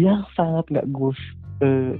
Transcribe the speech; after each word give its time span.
yang 0.00 0.24
sangat 0.32 0.64
nggak 0.72 0.88
gue 0.88 1.12
uh, 1.60 1.94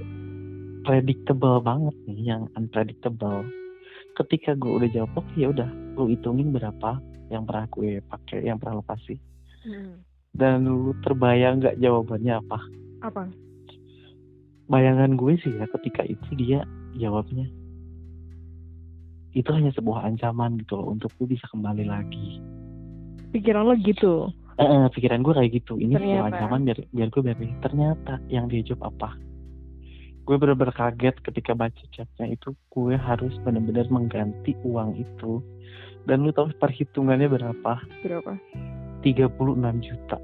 predictable 0.81 1.61
banget 1.61 1.95
nih 2.09 2.33
yang 2.33 2.49
unpredictable. 2.57 3.45
Ketika 4.17 4.57
gue 4.57 4.81
udah 4.81 4.89
jawab 4.89 5.11
oke 5.21 5.33
ya 5.37 5.53
udah 5.53 5.69
lu 5.95 6.09
hitungin 6.09 6.49
berapa 6.49 6.97
yang 7.29 7.45
pernah 7.45 7.69
gue 7.69 8.01
pakai 8.09 8.49
yang 8.49 8.57
pernah 8.57 8.81
lo 8.81 8.85
kasih. 8.89 9.19
Hmm. 9.61 10.01
dan 10.33 10.65
lu 10.65 10.97
terbayang 11.05 11.61
nggak 11.61 11.77
jawabannya 11.77 12.41
apa? 12.41 12.59
Apa? 13.05 13.23
Bayangan 14.65 15.13
gue 15.13 15.37
sih 15.37 15.53
ya 15.53 15.69
ketika 15.69 16.01
itu 16.07 16.29
dia 16.33 16.65
jawabnya 16.97 17.45
itu 19.31 19.47
hanya 19.55 19.71
sebuah 19.71 20.03
ancaman 20.03 20.59
gitu 20.59 20.75
loh 20.75 20.91
untuk 20.91 21.11
lu 21.19 21.29
bisa 21.31 21.47
kembali 21.47 21.87
lagi. 21.87 22.43
Pikiran 23.31 23.63
lo 23.63 23.75
gitu 23.79 24.27
eh, 24.61 24.69
eh, 24.69 24.85
pikiran 24.93 25.25
gue 25.25 25.33
kayak 25.33 25.51
gitu. 25.57 25.73
Ini 25.81 25.97
sebuah 25.97 26.29
ancaman 26.29 26.61
biar 26.69 26.79
biar 26.93 27.07
gue 27.09 27.21
biar 27.25 27.37
ternyata 27.65 28.13
yang 28.29 28.45
dia 28.45 28.61
jawab 28.61 28.93
apa? 28.93 29.17
Gue 30.21 30.37
bener-bener 30.37 30.71
kaget 30.71 31.17
ketika 31.25 31.57
baca 31.57 31.83
chatnya 31.91 32.37
itu. 32.37 32.53
Gue 32.69 32.93
harus 32.93 33.33
benar-benar 33.41 33.89
mengganti 33.89 34.53
uang 34.61 35.01
itu. 35.01 35.41
Dan 36.05 36.25
lu 36.25 36.31
tahu 36.33 36.53
perhitungannya 36.61 37.29
berapa? 37.29 37.73
Berapa? 38.05 38.33
36 39.01 39.85
juta. 39.85 40.17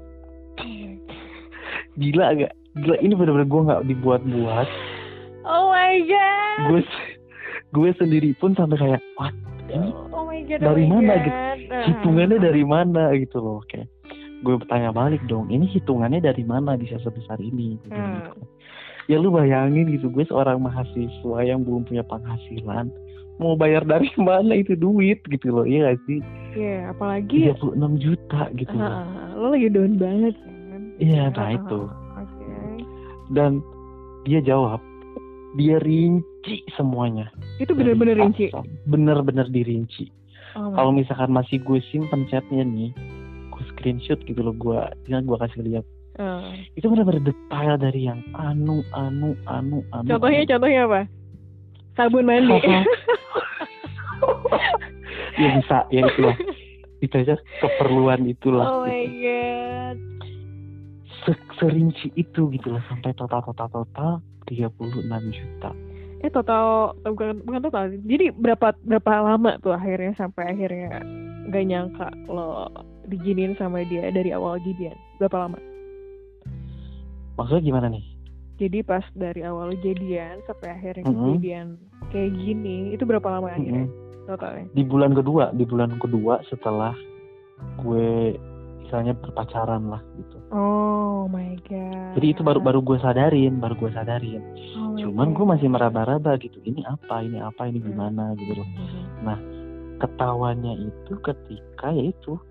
Gila 2.00 2.26
gak 2.38 2.54
gila 2.78 2.96
ini 3.02 3.14
bener-bener 3.18 3.48
gue 3.50 3.62
nggak 3.66 3.82
dibuat-buat. 3.90 4.68
Oh 5.42 5.74
my 5.74 5.94
god. 6.06 6.58
Gue 6.70 6.80
gue 7.74 7.90
sendiri 7.98 8.30
pun 8.38 8.54
sampai 8.54 8.78
kayak 8.78 9.02
what? 9.18 9.34
Ini 9.68 9.90
oh 10.14 10.24
my 10.24 10.40
god, 10.46 10.62
dari 10.62 10.84
oh 10.86 10.88
mana? 10.94 11.14
Gitu. 11.26 11.74
Hitungannya 11.90 12.38
dari 12.38 12.62
mana? 12.62 13.02
Gitu 13.18 13.36
loh 13.42 13.60
kayak 13.66 13.90
gue 14.42 14.54
bertanya 14.54 14.94
balik 14.94 15.22
dong 15.26 15.50
ini 15.50 15.66
hitungannya 15.66 16.22
dari 16.22 16.46
mana 16.46 16.78
bisa 16.78 16.98
sebesar 17.02 17.38
ini? 17.42 17.74
Gitu. 17.82 17.90
hmm. 17.90 18.38
ya 19.10 19.16
lu 19.18 19.34
bayangin 19.34 19.90
gitu 19.90 20.12
gue 20.12 20.24
seorang 20.28 20.62
mahasiswa 20.62 21.38
yang 21.42 21.64
belum 21.66 21.88
punya 21.88 22.04
penghasilan 22.06 22.92
mau 23.38 23.54
bayar 23.54 23.86
dari 23.86 24.10
mana 24.20 24.58
itu 24.58 24.78
duit 24.78 25.22
gitu 25.26 25.50
loh 25.50 25.66
iya 25.66 25.90
gak 25.90 25.98
sih? 26.06 26.20
Iya 26.58 26.66
yeah, 26.66 26.80
apalagi 26.90 27.50
36 27.54 28.04
juta 28.04 28.42
gitu 28.54 28.74
uh, 28.74 28.82
loh 28.82 29.02
lo 29.38 29.46
lagi 29.54 29.68
down 29.70 29.94
banget 29.98 30.34
kan? 30.38 30.82
Iya 30.98 31.22
nah 31.34 31.48
uh, 31.48 31.50
itu. 31.54 31.80
Okay. 32.18 32.78
dan 33.34 33.62
dia 34.26 34.40
jawab 34.42 34.82
dia 35.56 35.80
rinci 35.80 36.62
semuanya. 36.76 37.32
Itu 37.58 37.72
bener-bener 37.72 38.20
rinci? 38.20 38.52
bener-bener 38.86 39.48
dirinci. 39.48 40.12
Oh, 40.56 40.74
kalau 40.74 40.90
misalkan 40.92 41.30
masih 41.32 41.62
gue 41.62 41.80
simpen 41.92 42.26
chatnya 42.28 42.64
nih 42.66 42.90
screenshot 43.78 44.18
gitu 44.26 44.42
loh 44.42 44.54
gue 44.58 44.80
tinggal 45.06 45.22
gue 45.22 45.38
kasih 45.46 45.62
lihat. 45.62 45.86
Uh. 46.18 46.50
itu 46.74 46.90
benar-benar 46.90 47.22
detail 47.30 47.78
dari 47.78 48.10
yang 48.10 48.18
anu 48.34 48.82
anu 48.90 49.38
anu 49.46 49.86
anu 49.94 50.08
contohnya 50.10 50.42
anu. 50.42 50.50
contohnya 50.50 50.80
apa? 50.90 51.00
Sabun 51.94 52.26
mandi. 52.26 52.58
Ya 55.38 55.54
bisa 55.54 55.86
ya 55.94 56.02
itu 56.02 56.20
lah 56.26 56.34
itu 56.98 57.14
aja 57.14 57.38
keperluan 57.62 58.26
itulah. 58.26 58.66
Oh 58.66 58.82
my 58.82 59.06
god. 59.22 59.98
Serinci 61.62 62.10
itu 62.18 62.50
gitu 62.50 62.74
loh 62.74 62.82
sampai 62.90 63.14
total 63.14 63.46
total 63.46 63.70
total 63.70 64.18
36 64.50 65.06
juta. 65.30 65.70
Eh 66.26 66.30
total 66.34 66.98
bukan 67.06 67.38
bukan 67.46 67.60
total 67.62 67.94
jadi 68.02 68.34
berapa 68.34 68.74
berapa 68.82 69.12
lama 69.22 69.62
tuh 69.62 69.78
akhirnya 69.78 70.18
sampai 70.18 70.50
akhirnya 70.50 70.98
gak 71.54 71.64
nyangka 71.70 72.10
lo 72.26 72.66
diginin 73.08 73.56
sama 73.56 73.82
dia 73.88 74.12
dari 74.12 74.30
awal 74.30 74.60
jadian. 74.62 74.96
Berapa 75.18 75.48
lama? 75.48 75.58
Maksudnya 77.40 77.62
gimana 77.64 77.86
nih? 77.90 78.04
Jadi 78.58 78.78
pas 78.82 79.06
dari 79.14 79.46
awal 79.46 79.78
jadian 79.80 80.42
sampai 80.50 80.68
akhirnya 80.74 81.06
mm 81.06 81.14
-hmm. 81.14 81.24
kejadian 81.38 81.66
kayak 82.10 82.32
gini 82.34 82.76
itu 82.90 83.06
berapa 83.06 83.26
lama 83.30 83.54
akhirnya 83.54 83.86
mm 83.86 83.90
-hmm. 83.90 84.26
totalnya? 84.26 84.66
Di 84.74 84.82
bulan 84.82 85.14
kedua 85.14 85.54
di 85.54 85.64
bulan 85.64 85.94
kedua 86.02 86.42
setelah 86.50 86.94
gue 87.78 88.34
misalnya 88.82 89.14
berpacaran 89.14 89.86
lah 89.86 90.02
gitu. 90.18 90.36
Oh 90.50 91.30
my 91.30 91.54
god. 91.70 92.18
Jadi 92.18 92.26
itu 92.34 92.40
baru 92.42 92.58
baru 92.58 92.82
gue 92.82 92.98
sadarin 92.98 93.62
baru 93.62 93.78
gue 93.78 93.90
sadarin. 93.94 94.42
Oh 94.74 94.98
cuman 94.98 95.36
gue 95.36 95.46
masih 95.46 95.68
meraba-raba 95.70 96.34
gitu 96.42 96.58
ini 96.66 96.82
apa 96.82 97.22
ini 97.22 97.38
apa 97.38 97.70
ini 97.70 97.78
gimana 97.78 98.34
gitu. 98.34 98.58
Loh 98.58 98.66
mm-hmm. 98.66 99.04
nah 99.22 99.38
ketawanya 99.98 100.74
itu 100.78 101.12
ketika 101.22 101.94
ya 101.94 102.10
itu 102.10 102.34
di 102.34 102.47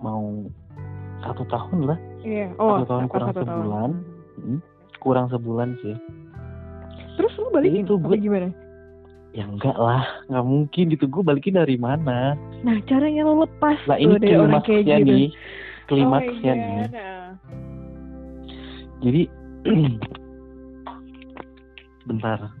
mau 0.00 0.48
satu 1.20 1.44
tahun 1.48 1.78
lah. 1.92 1.98
Iya. 2.24 2.52
oh, 2.56 2.80
satu 2.80 2.86
tahun 2.88 3.04
kurang 3.08 3.28
satu 3.32 3.40
sebulan. 3.44 3.70
Tahun. 3.70 3.92
Hmm, 4.40 4.58
kurang 5.00 5.26
sebulan 5.28 5.68
sih. 5.84 5.96
Terus 7.20 7.32
lu 7.36 7.48
balikin 7.52 7.84
itu 7.84 7.96
gue 8.00 8.16
gimana? 8.16 8.48
Ya 9.30 9.46
enggak 9.46 9.76
lah 9.78 10.02
nggak 10.32 10.46
mungkin 10.46 10.84
gitu. 10.90 11.04
Gue 11.06 11.22
balikin 11.22 11.54
dari 11.60 11.76
mana? 11.76 12.34
Nah 12.64 12.76
caranya 12.88 13.28
lo 13.28 13.44
lepas 13.46 13.78
lah 13.86 14.00
ini 14.00 14.16
klimaksnya 14.18 14.96
gitu. 15.00 15.06
nih. 15.06 15.28
klimaksnya 15.86 16.52
oh 16.52 16.58
nih. 16.58 16.88
Jadi 19.00 19.22
bentar 22.08 22.59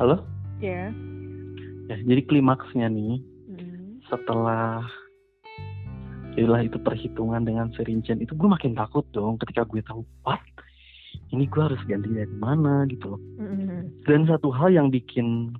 Halo? 0.00 0.24
Yeah. 0.64 0.96
Ya, 1.92 2.00
jadi 2.00 2.24
klimaksnya 2.24 2.88
nih 2.88 3.20
mm. 3.52 4.08
setelah 4.08 4.80
jadilah 6.32 6.64
itu 6.64 6.80
perhitungan 6.80 7.44
dengan 7.44 7.68
serincian 7.76 8.16
itu 8.16 8.32
gue 8.32 8.48
makin 8.48 8.72
takut 8.72 9.04
dong 9.12 9.36
ketika 9.44 9.68
gue 9.68 9.84
tahu 9.84 10.00
what 10.24 10.40
ini 11.36 11.44
gue 11.44 11.60
harus 11.60 11.76
ganti 11.84 12.16
dari 12.16 12.32
mana 12.32 12.88
gitu 12.88 13.12
loh. 13.12 13.20
Mm. 13.44 13.92
Dan 14.08 14.24
satu 14.24 14.48
hal 14.48 14.72
yang 14.72 14.88
bikin 14.88 15.52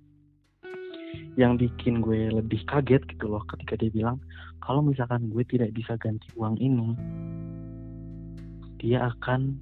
yang 1.36 1.60
bikin 1.60 2.00
gue 2.00 2.32
lebih 2.32 2.64
kaget 2.64 3.04
gitu 3.12 3.28
loh 3.28 3.44
ketika 3.44 3.76
dia 3.76 3.92
bilang 3.92 4.16
kalau 4.64 4.80
misalkan 4.80 5.28
gue 5.28 5.44
tidak 5.44 5.68
bisa 5.76 6.00
ganti 6.00 6.32
uang 6.40 6.56
ini 6.56 6.96
dia 8.80 9.04
akan 9.04 9.60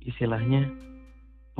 istilahnya 0.00 0.64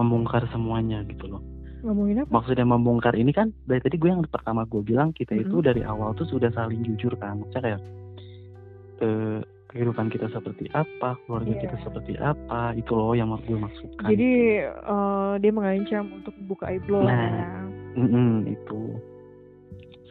membongkar 0.00 0.48
semuanya 0.48 1.04
gitu 1.04 1.28
loh 1.28 1.44
Ngomongin 1.80 2.24
apa? 2.24 2.30
Maksudnya 2.30 2.66
membongkar 2.66 3.14
ini 3.16 3.32
kan 3.32 3.52
dari 3.64 3.80
tadi 3.80 3.96
gue 3.96 4.10
yang 4.12 4.24
pertama 4.28 4.68
gue 4.68 4.82
bilang 4.84 5.12
kita 5.16 5.36
itu 5.36 5.60
mm-hmm. 5.60 5.68
dari 5.68 5.82
awal 5.84 6.12
tuh 6.14 6.28
sudah 6.28 6.52
saling 6.52 6.84
jujur 6.84 7.12
kan. 7.16 7.40
Maksudnya 7.40 7.62
kayak 7.64 7.80
eh, 9.00 9.40
kehidupan 9.70 10.10
kita 10.10 10.26
seperti 10.34 10.66
apa, 10.74 11.14
keluarga 11.24 11.54
yeah. 11.54 11.62
kita 11.62 11.76
seperti 11.86 12.12
apa, 12.18 12.74
itu 12.74 12.90
loh 12.90 13.14
yang 13.14 13.30
mau 13.30 13.38
gue 13.40 13.54
maksudkan. 13.54 14.10
Jadi 14.10 14.30
uh, 14.66 15.38
dia 15.38 15.52
mengancam 15.54 16.10
untuk 16.10 16.34
membuka 16.42 16.74
aib 16.74 16.84
lo. 16.90 17.06
Nah, 17.06 17.70
mm 17.94 18.08
-mm, 18.10 18.32
itu 18.50 18.80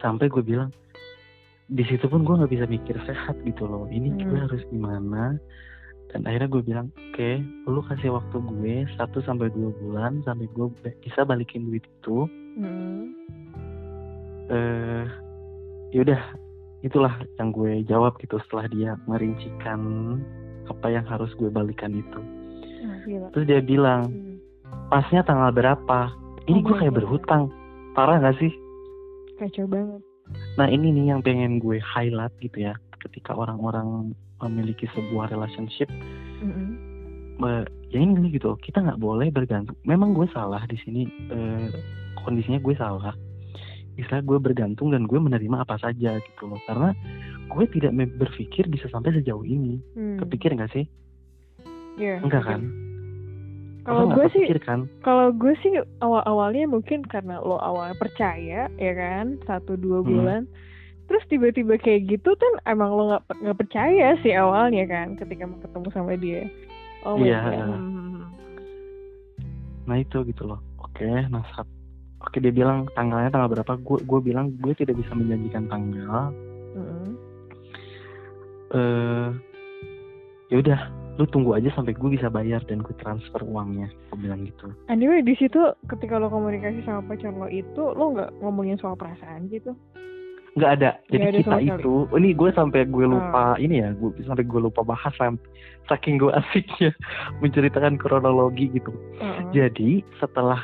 sampai 0.00 0.32
gue 0.32 0.40
bilang 0.40 0.72
di 1.70 1.84
situ 1.86 2.08
pun 2.10 2.26
gue 2.26 2.34
nggak 2.34 2.52
bisa 2.56 2.66
mikir 2.66 2.96
sehat 3.04 3.36
gitu 3.46 3.68
loh. 3.68 3.86
Ini 3.86 4.08
hmm. 4.10 4.20
gue 4.26 4.38
harus 4.42 4.62
gimana? 4.72 5.38
Dan 6.10 6.26
akhirnya 6.26 6.48
gue 6.50 6.62
bilang 6.66 6.86
oke 6.90 7.14
okay, 7.14 7.38
lu 7.70 7.80
kasih 7.86 8.10
waktu 8.14 8.36
gue 8.42 8.74
satu 8.98 9.22
sampai 9.22 9.50
dua 9.54 9.70
bulan 9.78 10.22
sampai 10.26 10.50
gue 10.50 10.66
bisa 11.02 11.22
balikin 11.22 11.70
duit 11.70 11.86
itu. 11.86 12.26
Hmm. 12.58 13.14
uh, 14.50 15.06
yaudah 15.94 16.18
itulah 16.82 17.14
yang 17.38 17.54
gue 17.54 17.86
jawab 17.86 18.18
gitu 18.18 18.42
setelah 18.46 18.66
dia 18.72 18.90
merincikan 19.06 19.80
apa 20.66 20.86
yang 20.90 21.06
harus 21.06 21.30
gue 21.38 21.46
balikan 21.50 21.94
itu. 21.94 22.20
Nah, 22.82 23.30
terus 23.30 23.46
dia 23.46 23.62
bilang 23.62 24.10
hmm. 24.10 24.36
pasnya 24.90 25.22
tanggal 25.22 25.54
berapa? 25.54 26.10
Ini 26.50 26.58
oh, 26.58 26.64
gue 26.66 26.76
kayak 26.82 26.96
berhutang. 26.98 27.52
Parah 27.94 28.18
gak 28.22 28.38
sih? 28.42 28.50
Kacau 29.38 29.66
banget. 29.66 30.02
Nah 30.58 30.66
ini 30.70 30.94
nih 30.94 31.14
yang 31.14 31.20
pengen 31.22 31.58
gue 31.58 31.78
highlight 31.82 32.34
gitu 32.42 32.70
ya 32.70 32.74
ketika 33.02 33.34
orang-orang 33.34 34.14
memiliki 34.48 34.88
sebuah 34.96 35.32
relationship 35.32 35.88
mm-hmm. 36.40 36.68
uh, 37.44 37.64
ya 37.90 37.98
ini 37.98 38.30
gitu 38.32 38.54
kita 38.62 38.80
nggak 38.80 39.00
boleh 39.02 39.28
bergantung. 39.34 39.76
Memang 39.82 40.14
gue 40.14 40.26
salah 40.30 40.62
di 40.70 40.78
sini 40.80 41.06
uh, 41.30 41.68
kondisinya 42.22 42.62
gue 42.62 42.74
salah. 42.78 43.14
Istilah 43.98 44.22
gue 44.24 44.38
bergantung 44.38 44.94
dan 44.94 45.04
gue 45.04 45.18
menerima 45.18 45.66
apa 45.66 45.76
saja 45.76 46.16
gitu 46.22 46.42
loh. 46.46 46.60
Karena 46.64 46.94
gue 47.50 47.64
tidak 47.74 47.92
berpikir 48.16 48.70
bisa 48.70 48.86
sampai 48.88 49.12
sejauh 49.18 49.44
ini. 49.44 49.82
Hmm. 49.98 50.18
kepikir 50.22 50.54
nggak 50.54 50.72
sih? 50.72 50.86
Yeah, 51.98 52.22
enggak 52.22 52.46
kan? 52.46 52.62
Kalau 53.80 54.12
gue 54.12 54.26
sih 54.30 54.44
kan? 54.62 54.86
kalau 55.02 55.32
gue 55.34 55.56
sih 55.64 55.72
awal 56.04 56.22
awalnya 56.28 56.68
mungkin 56.68 57.00
karena 57.02 57.40
lo 57.42 57.58
awalnya 57.58 57.96
percaya 57.98 58.70
ya 58.78 58.92
kan? 58.94 59.36
Satu 59.44 59.74
dua 59.74 60.00
hmm. 60.00 60.08
bulan. 60.08 60.42
hmm 60.46 60.69
terus 61.10 61.26
tiba-tiba 61.26 61.74
kayak 61.74 62.06
gitu 62.06 62.38
kan 62.38 62.52
emang 62.70 62.94
lo 62.94 63.02
nggak 63.10 63.42
nggak 63.42 63.58
percaya 63.58 64.14
sih 64.22 64.30
awalnya 64.30 64.86
kan 64.86 65.18
ketika 65.18 65.42
mau 65.42 65.58
ketemu 65.58 65.88
sama 65.90 66.14
dia. 66.14 66.46
Oh 67.02 67.18
iya. 67.18 67.42
Yeah. 67.50 67.66
Hmm. 67.66 68.30
nah 69.90 69.98
itu 69.98 70.22
gitu 70.22 70.46
loh. 70.46 70.62
Oke 70.78 71.10
nah 71.34 71.42
saat 71.50 71.66
oke 72.22 72.38
dia 72.38 72.54
bilang 72.54 72.86
tanggalnya 72.94 73.34
tanggal 73.34 73.50
berapa? 73.58 73.74
Gue 73.82 73.98
gue 74.06 74.20
bilang 74.22 74.54
gue 74.62 74.70
tidak 74.78 75.02
bisa 75.02 75.10
menjanjikan 75.18 75.66
tanggal. 75.66 76.30
Mm 76.78 76.84
-hmm. 76.86 77.10
uh, 78.70 79.28
ya 80.54 80.56
udah 80.62 80.80
lu 81.18 81.26
tunggu 81.26 81.58
aja 81.58 81.74
sampai 81.74 81.90
gue 81.90 82.10
bisa 82.14 82.30
bayar 82.30 82.62
dan 82.70 82.86
gue 82.86 82.94
transfer 83.02 83.42
uangnya. 83.42 83.90
Gue 84.14 84.30
bilang 84.30 84.46
gitu. 84.46 84.70
Anyway 84.86 85.26
di 85.26 85.34
situ 85.34 85.58
ketika 85.90 86.22
lo 86.22 86.30
komunikasi 86.30 86.86
sama 86.86 87.02
pacar 87.02 87.34
lo 87.34 87.50
itu 87.50 87.82
lo 87.98 88.14
nggak 88.14 88.30
ngomongin 88.46 88.78
soal 88.78 88.94
perasaan 88.94 89.50
gitu 89.50 89.74
nggak 90.58 90.70
ada 90.82 90.90
jadi 91.06 91.22
gak 91.22 91.30
ada 91.30 91.38
kita 91.38 91.56
itu 91.78 91.94
ini 92.18 92.28
gue 92.34 92.50
sampai 92.50 92.82
gue 92.90 93.06
lupa 93.06 93.54
oh. 93.54 93.62
ini 93.62 93.86
ya 93.86 93.94
gue 93.94 94.10
sampai 94.26 94.42
gue 94.42 94.60
lupa 94.60 94.82
bahas 94.82 95.14
saking 95.86 96.18
gue 96.18 96.30
asiknya 96.34 96.90
menceritakan 97.42 97.94
kronologi 97.94 98.66
gitu 98.74 98.90
-huh. 98.90 99.46
jadi 99.54 100.02
setelah 100.18 100.58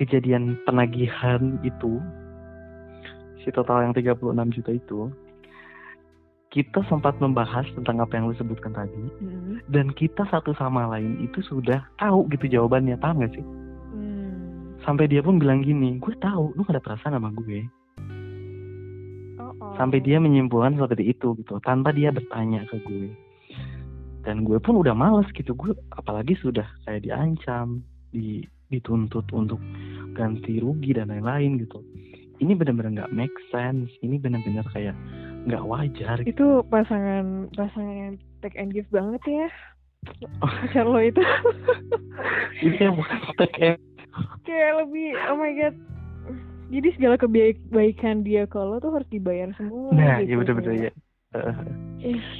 kejadian 0.00 0.56
penagihan 0.64 1.60
itu 1.60 2.00
si 3.42 3.52
total 3.52 3.84
yang 3.84 3.92
36 3.92 4.56
juta 4.56 4.70
itu 4.72 5.00
kita 6.48 6.80
sempat 6.88 7.12
membahas 7.20 7.68
tentang 7.76 8.00
apa 8.00 8.16
yang 8.16 8.32
lu 8.32 8.36
sebutkan 8.40 8.72
tadi 8.72 9.04
hmm. 9.20 9.68
dan 9.68 9.92
kita 9.92 10.24
satu 10.32 10.56
sama 10.56 10.88
lain 10.88 11.20
itu 11.20 11.44
sudah 11.44 11.84
tahu 12.00 12.24
gitu 12.32 12.48
jawabannya 12.48 12.96
paham 12.96 13.20
gak 13.20 13.36
sih 13.36 13.44
hmm. 13.44 14.80
sampai 14.80 15.12
dia 15.12 15.20
pun 15.20 15.36
bilang 15.36 15.60
gini 15.60 16.00
gue 16.00 16.14
tahu 16.24 16.56
lu 16.56 16.64
gak 16.64 16.80
ada 16.80 16.84
perasaan 16.84 17.20
sama 17.20 17.28
gue 17.36 17.68
oh, 19.38 19.54
oh. 19.62 19.72
sampai 19.78 20.02
dia 20.02 20.18
menyimpulkan 20.20 20.76
seperti 20.76 21.14
itu 21.14 21.34
gitu. 21.38 21.58
Tanpa 21.62 21.94
dia 21.94 22.12
bertanya 22.12 22.66
ke 22.68 22.76
gue. 22.82 23.10
Dan 24.26 24.44
gue 24.44 24.58
pun 24.60 24.78
udah 24.78 24.92
males 24.92 25.26
gitu. 25.32 25.54
Gue 25.56 25.72
apalagi 25.96 26.36
sudah 26.38 26.66
kayak 26.84 27.06
diancam 27.06 27.80
di 28.12 28.44
dituntut 28.68 29.24
untuk 29.32 29.56
ganti 30.12 30.60
rugi 30.60 30.92
dan 30.92 31.08
lain-lain 31.08 31.62
gitu. 31.64 31.80
Ini 32.38 32.54
benar-benar 32.54 32.92
nggak 32.94 33.14
make 33.16 33.34
sense. 33.50 33.88
Ini 34.04 34.20
benar-benar 34.20 34.68
kayak 34.70 34.94
nggak 35.48 35.64
wajar 35.64 36.20
itu 36.26 36.60
pasangan 36.68 37.48
pasangan 37.56 37.96
yang 37.96 38.14
take 38.44 38.58
and 38.58 38.74
give 38.74 38.86
banget 38.92 39.22
ya. 39.24 39.48
Pacar 40.38 40.86
lo 40.86 41.00
itu. 41.02 41.22
Ini 42.64 42.76
yang 42.90 42.94
bukan 42.98 43.18
take 43.38 43.58
and 43.62 43.80
kayak 44.48 44.72
lebih 44.82 45.14
oh 45.30 45.36
my 45.36 45.52
god 45.54 45.74
jadi 46.68 46.88
segala 46.96 47.14
kebaikan 47.16 48.22
dia 48.22 48.44
kalau 48.44 48.76
tuh 48.80 48.92
harus 48.92 49.08
dibayar 49.08 49.52
semua 49.56 49.92
nah 49.92 50.20
gitu, 50.20 50.30
ya 50.30 50.34
betul-betul 50.40 50.74
ya 50.76 50.90
uh, 51.34 51.56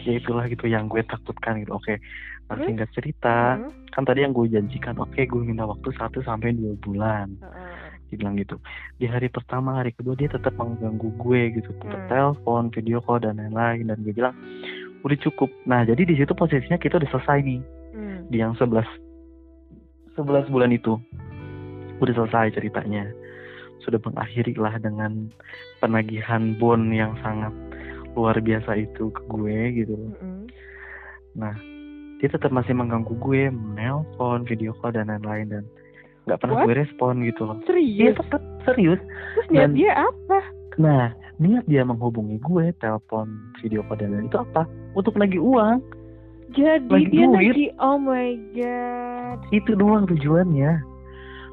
ya 0.05 0.13
itulah 0.17 0.45
gitu 0.49 0.65
yang 0.71 0.89
gue 0.89 1.03
takutkan 1.05 1.61
gitu. 1.61 1.75
Oke 1.77 2.01
masih 2.49 2.81
nggak 2.81 2.93
cerita 2.97 3.61
uh 3.61 3.77
kan 3.89 4.07
tadi 4.07 4.23
yang 4.23 4.31
gue 4.31 4.47
janjikan 4.47 4.95
oke 5.01 5.11
okay, 5.11 5.27
gue 5.27 5.43
minta 5.43 5.67
waktu 5.67 5.91
satu 5.99 6.23
sampai 6.23 6.55
dua 6.55 6.79
bulan. 6.79 7.35
Uh 7.43 7.99
dibilang 8.09 8.41
gitu. 8.41 8.57
Di 8.97 9.05
hari 9.05 9.29
pertama 9.29 9.81
hari 9.81 9.93
kedua 9.93 10.17
dia 10.17 10.33
tetap 10.33 10.57
mengganggu 10.57 11.13
gue 11.21 11.61
gitu. 11.61 11.71
Tetap 11.77 12.01
hmm. 12.01 12.09
telepon 12.09 12.73
video 12.73 12.99
call 13.05 13.21
dan 13.21 13.37
lain-lain. 13.37 13.93
Dan 13.93 14.01
gue 14.01 14.17
bilang 14.17 14.33
udah 15.05 15.19
cukup. 15.21 15.53
Nah 15.69 15.85
jadi 15.85 16.09
di 16.09 16.17
situ 16.17 16.33
posisinya 16.33 16.81
kita 16.81 16.97
udah 16.97 17.11
selesai 17.13 17.39
nih. 17.45 17.61
Hmm. 17.93 18.21
di 18.31 18.41
yang 18.41 18.57
sebelas 18.57 18.89
sebelas 20.17 20.49
bulan 20.49 20.73
itu. 20.73 20.97
Udah 22.01 22.15
selesai 22.17 22.57
ceritanya 22.57 23.11
sudah 23.83 24.01
mengakhiri 24.03 24.55
lah 24.59 24.75
dengan 24.81 25.31
penagihan 25.79 26.57
bon 26.59 26.91
yang 26.91 27.15
sangat 27.23 27.55
luar 28.19 28.35
biasa 28.43 28.75
itu 28.75 29.15
ke 29.15 29.23
gue 29.31 29.59
gitu. 29.85 29.95
-hmm. 29.95 30.51
nah 31.39 31.55
dia 32.19 32.29
tetap 32.31 32.51
masih 32.51 32.75
mengganggu 32.75 33.15
gue 33.15 33.47
menelpon 33.55 34.43
video 34.43 34.75
call 34.83 34.91
dan 34.91 35.07
lain-lain 35.07 35.47
dan 35.55 35.65
nggak 36.27 36.39
pernah 36.43 36.55
What? 36.61 36.67
gue 36.67 36.75
respon 36.83 37.15
gitu 37.25 37.43
loh. 37.47 37.57
Serius? 37.65 37.95
Iya 37.95 38.11
tetap. 38.19 38.43
Serius. 38.67 39.01
Terus 39.39 39.47
niat 39.55 39.71
dia 39.73 39.93
apa? 39.95 40.39
Nah 40.77 41.15
niat 41.39 41.65
dia 41.71 41.87
menghubungi 41.87 42.43
gue 42.43 42.75
telepon 42.83 43.31
video 43.63 43.87
call 43.87 44.03
dan 44.03 44.27
itu 44.27 44.37
apa? 44.37 44.67
Untuk 44.99 45.15
lagi 45.15 45.39
uang. 45.39 45.79
Jadi 46.53 46.91
lagi 46.91 47.09
dia 47.15 47.27
duit. 47.31 47.55
lagi 47.55 47.67
oh 47.79 47.97
my 48.03 48.31
god. 48.59 49.39
Itu 49.55 49.79
doang 49.79 50.11
tujuannya 50.11 50.98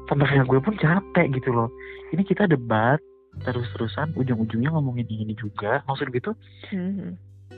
kayak 0.06 0.46
gue 0.46 0.60
pun 0.62 0.74
capek 0.78 1.26
gitu 1.34 1.50
loh 1.50 1.68
ini 2.14 2.22
kita 2.22 2.46
debat 2.46 3.02
terus-terusan 3.44 4.16
ujung-ujungnya 4.16 4.72
ngomongin 4.72 5.04
ini 5.10 5.36
juga 5.36 5.84
maksud 5.84 6.08
gitu 6.14 6.32
mm-hmm. 6.72 7.10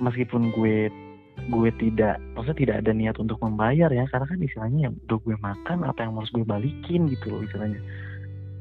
meskipun 0.03 0.51
gue 0.57 0.91
gue 1.39 1.71
tidak 1.79 2.19
maksudnya 2.35 2.59
tidak 2.59 2.77
ada 2.83 2.91
niat 2.91 3.17
untuk 3.23 3.39
membayar 3.39 3.87
ya 3.95 4.11
karena 4.11 4.27
kan 4.27 4.39
istilahnya 4.43 4.81
yang 4.91 4.95
udah 5.07 5.19
gue 5.23 5.37
makan 5.39 5.79
apa 5.87 6.01
yang 6.03 6.19
harus 6.19 6.33
gue 6.35 6.43
balikin 6.43 7.07
gitu 7.07 7.31
loh 7.31 7.43
istilahnya 7.47 7.79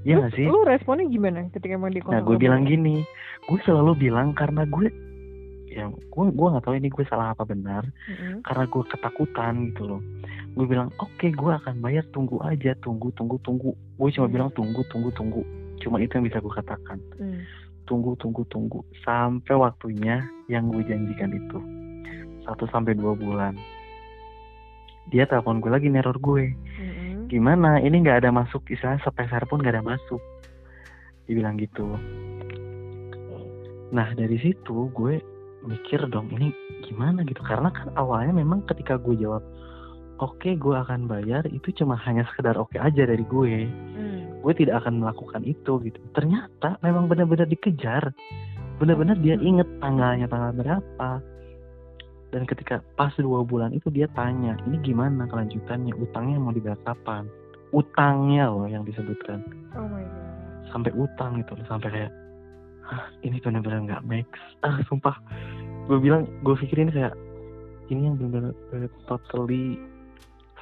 Iya 0.07 0.23
gak 0.23 0.39
sih? 0.39 0.47
Lu 0.47 0.63
responnya 0.63 1.03
gimana 1.11 1.51
ketika 1.51 1.75
emang 1.75 1.91
di 1.91 1.99
Nah 2.07 2.23
gue 2.23 2.39
bilang 2.39 2.63
gini, 2.63 3.03
gue 3.43 3.59
selalu 3.67 4.07
bilang 4.07 4.31
karena 4.31 4.63
gue 4.63 4.87
ya 5.77 5.85
gue 5.93 6.25
gue 6.33 6.47
nggak 6.49 6.65
tahu 6.65 6.73
ini 6.73 6.89
gue 6.89 7.05
salah 7.05 7.37
apa 7.37 7.45
benar 7.45 7.85
mm-hmm. 7.85 8.41
karena 8.41 8.63
gue 8.65 8.83
ketakutan 8.89 9.53
gitu 9.69 9.83
loh. 9.85 10.01
Gue 10.57 10.65
bilang 10.65 10.89
oke 10.97 11.13
okay, 11.21 11.29
gue 11.29 11.51
akan 11.53 11.77
bayar 11.85 12.01
tunggu 12.09 12.41
aja 12.41 12.73
tunggu 12.81 13.13
tunggu 13.13 13.37
tunggu. 13.45 13.77
Gue 14.01 14.09
cuma 14.09 14.25
mm. 14.25 14.33
bilang 14.33 14.49
tunggu 14.57 14.81
tunggu 14.89 15.13
tunggu. 15.13 15.45
Cuma 15.77 16.01
itu 16.01 16.17
yang 16.17 16.25
bisa 16.25 16.41
gue 16.41 16.53
katakan. 16.53 16.97
Mm. 17.21 17.45
tunggu 17.87 18.17
tunggu 18.17 18.41
tunggu. 18.49 18.81
Sampai 19.05 19.53
waktunya 19.55 20.25
yang 20.49 20.73
gue 20.73 20.81
janjikan 20.81 21.31
itu. 21.31 21.59
Satu 22.43 22.65
sampai 22.73 22.97
dua 22.97 23.13
bulan. 23.13 23.53
Dia 25.13 25.23
telepon 25.29 25.61
gue 25.61 25.69
lagi 25.69 25.87
neror 25.93 26.17
gue. 26.17 26.57
Mm-hmm. 26.57 27.29
gimana? 27.29 27.77
Ini 27.79 27.95
nggak 28.01 28.25
ada 28.25 28.31
masuk 28.33 28.65
istilahnya 28.67 29.05
sepeser 29.05 29.45
pun 29.45 29.61
nggak 29.61 29.77
ada 29.77 29.85
masuk. 29.85 30.19
Dibilang 31.29 31.55
gitu. 31.61 31.85
Nah 33.93 34.11
dari 34.17 34.35
situ 34.41 34.91
gue 34.91 35.36
mikir 35.65 36.05
dong 36.11 36.29
ini 36.33 36.53
gimana? 36.85 37.25
Gitu. 37.25 37.39
Karena 37.41 37.73
kan 37.73 37.89
awalnya 37.97 38.35
memang 38.37 38.65
ketika 38.69 38.99
gue 39.01 39.17
jawab 39.17 39.41
oke 40.17 40.37
okay, 40.41 40.57
gue 40.57 40.73
akan 40.73 41.05
bayar 41.05 41.45
itu 41.49 41.69
cuma 41.77 41.97
hanya 42.05 42.25
sekedar 42.33 42.57
oke 42.57 42.73
okay 42.73 42.79
aja 42.81 43.05
dari 43.05 43.25
gue. 43.25 43.65
Mm. 43.65 44.41
gue 44.45 44.53
tidak 44.63 44.85
akan 44.85 45.03
melakukan 45.03 45.43
itu 45.43 45.81
gitu. 45.83 45.99
Ternyata 46.15 46.79
memang 46.85 47.11
benar-benar 47.11 47.49
dikejar. 47.49 48.15
Benar-benar 48.77 49.17
dia 49.19 49.35
hmm. 49.35 49.43
inget 49.43 49.67
tanggalnya 49.81 50.29
tanggal 50.29 50.53
berapa. 50.53 51.11
Dan 52.31 52.45
ketika 52.45 52.79
pas 52.95 53.11
dua 53.17 53.41
bulan 53.41 53.73
itu 53.73 53.89
dia 53.89 54.05
tanya 54.13 54.55
ini 54.69 54.77
gimana 54.85 55.25
kelanjutannya? 55.27 55.91
Utangnya 55.97 56.37
mau 56.39 56.53
dibayar 56.53 56.79
kapan? 56.85 57.27
Utangnya 57.73 58.47
loh 58.47 58.69
yang 58.69 58.87
disebutkan. 58.87 59.41
Oh 59.75 59.89
my 59.89 60.05
God. 60.05 60.27
sampai 60.71 60.91
utang 60.99 61.39
gitu 61.39 61.55
loh 61.55 61.65
sampai 61.67 61.89
kayak 61.91 62.11
ini 63.23 63.37
benar-benar 63.41 63.79
nggak 63.83 64.03
make 64.07 64.31
ah 64.63 64.79
sumpah 64.87 65.15
gue 65.87 65.97
bilang 65.99 66.27
gue 66.43 66.55
pikir 66.59 66.83
ini 66.83 66.91
kayak 66.91 67.15
ini 67.87 68.11
yang 68.11 68.15
benar-benar 68.19 68.53
totally 69.07 69.79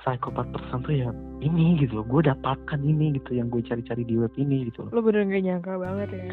psikopat 0.01 0.45
persen 0.53 0.85
tuh 0.85 0.93
ya 0.93 1.09
ini 1.41 1.81
gitu 1.81 2.01
loh 2.01 2.05
gue 2.05 2.29
dapatkan 2.29 2.79
ini 2.81 3.17
gitu 3.17 3.41
yang 3.41 3.49
gue 3.49 3.65
cari-cari 3.65 4.05
di 4.05 4.15
web 4.21 4.33
ini 4.37 4.69
gitu 4.69 4.85
loh 4.85 4.91
lo 4.93 5.01
bener 5.01 5.25
gak 5.25 5.43
nyangka 5.43 5.73
banget 5.81 6.09
ya 6.13 6.25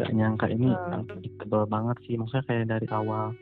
Gak 0.00 0.10
nyangka 0.16 0.46
ini 0.48 0.72
uh. 0.72 1.04
tebal 1.42 1.68
banget 1.68 1.96
sih 2.08 2.16
maksudnya 2.16 2.44
kayak 2.48 2.66
dari 2.72 2.86
awal 2.88 3.36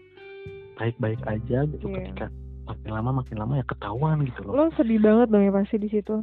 baik-baik 0.78 1.21
aja 1.26 1.67
gitu 1.71 1.87
yeah. 1.90 2.11
ketika 2.11 2.26
makin 2.69 2.90
lama 2.93 3.11
makin 3.25 3.37
lama 3.40 3.52
ya 3.59 3.64
ketahuan 3.64 4.17
gitu 4.28 4.40
loh. 4.45 4.52
Lo 4.55 4.64
sedih 4.76 5.00
banget 5.00 5.28
dong 5.33 5.45
ya 5.45 5.52
pasti 5.52 5.76
di 5.81 5.88
situ. 5.88 6.23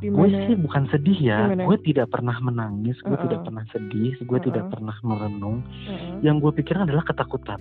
Gue 0.00 0.28
sih 0.30 0.56
bukan 0.58 0.88
sedih 0.90 1.18
ya, 1.18 1.38
gue 1.54 1.76
tidak 1.84 2.10
pernah 2.10 2.36
menangis, 2.42 2.98
gue 3.02 3.12
uh 3.12 3.18
-uh. 3.18 3.24
tidak 3.28 3.40
pernah 3.46 3.64
sedih, 3.70 4.14
gue 4.18 4.26
uh 4.26 4.38
-uh. 4.38 4.46
tidak 4.46 4.64
pernah 4.72 4.96
merenung. 5.04 5.62
Uh 5.62 5.90
-uh. 5.92 6.18
Yang 6.24 6.36
gue 6.42 6.52
pikirkan 6.62 6.86
adalah 6.88 7.04
ketakutan. 7.06 7.60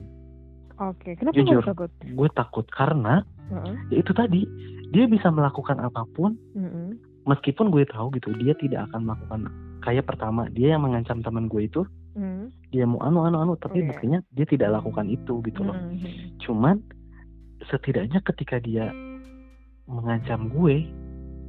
Oke, 0.81 1.13
okay. 1.13 1.13
kenapa 1.13 1.35
Jujur, 1.37 1.61
takut? 1.61 1.91
Gue 2.01 2.29
takut 2.33 2.65
karena 2.73 3.21
uh 3.51 3.53
-uh. 3.61 3.75
ya 3.93 3.97
itu 4.01 4.11
tadi 4.15 4.41
dia 4.89 5.05
bisa 5.05 5.29
melakukan 5.29 5.77
apa 5.77 6.07
pun, 6.15 6.33
uh 6.55 6.65
-uh. 6.65 6.89
meskipun 7.29 7.69
gue 7.69 7.85
tahu 7.89 8.13
gitu 8.17 8.33
dia 8.41 8.57
tidak 8.57 8.89
akan 8.89 9.09
melakukan 9.09 9.39
kayak 9.83 10.07
pertama 10.07 10.47
dia 10.55 10.73
yang 10.73 10.87
mengancam 10.87 11.19
teman 11.19 11.51
gue 11.51 11.67
itu 11.67 11.83
hmm. 12.15 12.71
dia 12.71 12.87
mau 12.87 13.03
anu 13.03 13.27
anu 13.27 13.43
anu 13.43 13.53
tapi 13.59 13.83
okay. 13.83 13.87
buktinya 13.91 14.19
dia 14.31 14.47
tidak 14.47 14.79
lakukan 14.79 15.11
itu 15.11 15.43
gitu 15.43 15.61
loh 15.61 15.75
hmm. 15.75 16.39
cuman 16.39 16.79
setidaknya 17.67 18.23
ketika 18.23 18.63
dia 18.63 18.89
mengancam 19.87 20.47
gue 20.47 20.87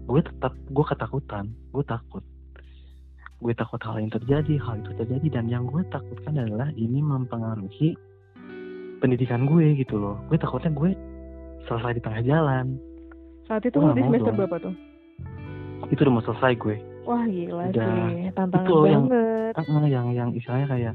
gue 0.05 0.21
tetap 0.21 0.53
gue 0.71 0.85
ketakutan. 0.85 1.45
Gue 1.73 1.85
takut. 1.87 2.25
Gue 3.43 3.53
takut 3.53 3.81
hal 3.85 4.01
yang 4.01 4.13
terjadi 4.13 4.57
hal 4.57 4.81
itu 4.81 4.93
terjadi 4.97 5.27
dan 5.41 5.45
yang 5.53 5.69
gue 5.69 5.85
takutkan 5.93 6.39
adalah 6.41 6.73
ini 6.77 7.05
mempengaruhi 7.05 7.93
pendidikan 9.05 9.45
gue 9.45 9.77
gitu 9.77 10.01
loh. 10.01 10.17
Gue 10.33 10.41
takutnya 10.41 10.73
gue 10.73 10.97
selesai 11.69 11.97
di 11.97 12.03
tengah 12.05 12.23
jalan. 12.25 12.67
Saat 13.45 13.69
itu 13.69 13.77
di 13.77 14.01
semester 14.01 14.33
berapa 14.33 14.57
tuh? 14.61 14.75
Itu 15.93 16.01
udah 16.09 16.15
mau 16.17 16.25
selesai 16.25 16.53
gue. 16.57 16.77
Wah 17.05 17.25
gila 17.29 17.69
udah, 17.69 17.85
sih, 18.17 18.33
tantangan 18.33 18.65
itu 18.65 18.75
banget. 18.81 19.53
Yang, 19.53 19.69
uh, 19.69 19.89
yang 19.93 20.07
yang 20.17 20.31
istilahnya 20.33 20.69
kayak 20.73 20.95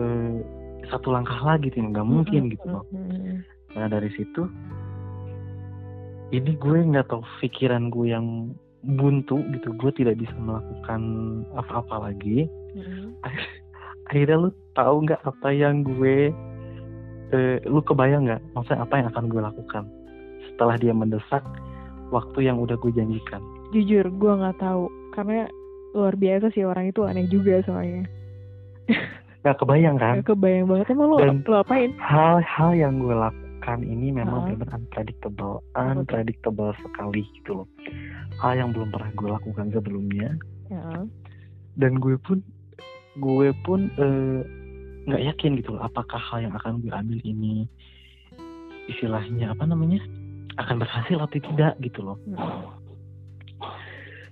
uh, 0.00 0.40
satu 0.88 1.12
langkah 1.12 1.36
lagi 1.44 1.68
tuh 1.68 1.84
nggak 1.84 2.08
mungkin 2.08 2.48
gitu 2.48 2.64
loh. 2.64 2.84
Nah 3.76 3.86
dari 3.92 4.08
situ 4.16 4.48
ini 6.32 6.56
gue 6.56 6.78
nggak 6.80 7.12
tahu 7.12 7.22
pikiran 7.44 7.92
gue 7.92 8.08
yang 8.08 8.56
buntu 8.82 9.44
gitu. 9.52 9.76
Gue 9.76 9.92
tidak 9.94 10.18
bisa 10.18 10.32
melakukan 10.40 11.00
apa-apa 11.54 12.10
lagi. 12.10 12.48
Mm-hmm. 12.72 13.20
akhirnya 14.08 14.48
lu 14.48 14.50
tahu 14.72 15.04
nggak 15.04 15.20
apa 15.28 15.48
yang 15.52 15.84
gue 15.84 16.32
eh, 17.36 17.56
lu 17.68 17.84
kebayang 17.84 18.24
nggak? 18.24 18.40
Maksudnya 18.56 18.80
apa 18.80 18.94
yang 18.96 19.08
akan 19.12 19.24
gue 19.28 19.40
lakukan 19.44 19.84
setelah 20.48 20.80
dia 20.80 20.96
mendesak 20.96 21.44
waktu 22.08 22.48
yang 22.48 22.56
udah 22.58 22.80
gue 22.80 22.92
janjikan? 22.96 23.44
Jujur 23.76 24.08
gue 24.08 24.32
nggak 24.32 24.56
tahu. 24.56 24.88
Karena 25.12 25.44
luar 25.92 26.16
biasa 26.16 26.48
sih 26.56 26.64
orang 26.64 26.88
itu 26.88 27.04
aneh 27.04 27.28
juga 27.28 27.60
soalnya. 27.68 28.08
Gak 29.42 29.58
kebayang 29.58 29.98
kan? 29.98 30.22
Gak 30.22 30.32
kebayang 30.38 30.70
banget. 30.70 30.86
Emang 30.94 31.08
lo, 31.12 31.18
Dan 31.18 31.42
lo 31.44 31.60
apain? 31.60 31.90
Hal-hal 31.98 32.70
yang 32.78 33.02
gue 33.02 33.10
lakukan 33.10 33.41
ini 33.82 34.10
memang 34.10 34.46
uh 34.46 34.46
-huh. 34.50 34.58
benar 34.58 34.74
unpredictable, 34.74 35.62
unpredictable 35.78 36.74
sekali 36.82 37.22
gitu 37.38 37.62
loh 37.62 37.68
hal 38.42 38.58
yang 38.58 38.70
belum 38.74 38.90
pernah 38.90 39.10
gue 39.14 39.28
lakukan 39.30 39.66
sebelumnya 39.70 40.34
ya. 40.66 41.06
dan 41.78 41.92
gue 42.02 42.18
pun 42.18 42.42
gue 43.20 43.48
pun 43.62 43.92
eh, 44.00 44.40
nggak 45.04 45.22
uh, 45.22 45.26
yakin 45.34 45.60
gitu 45.60 45.76
loh 45.76 45.82
apakah 45.84 46.16
hal 46.16 46.48
yang 46.48 46.54
akan 46.56 46.80
gue 46.80 46.90
ambil 46.90 47.20
ini 47.22 47.68
istilahnya 48.88 49.52
apa 49.52 49.68
namanya 49.68 50.00
akan 50.56 50.80
berhasil 50.80 51.16
atau 51.20 51.38
tidak 51.38 51.74
gitu 51.84 52.00
loh 52.02 52.18
hmm. 52.24 52.72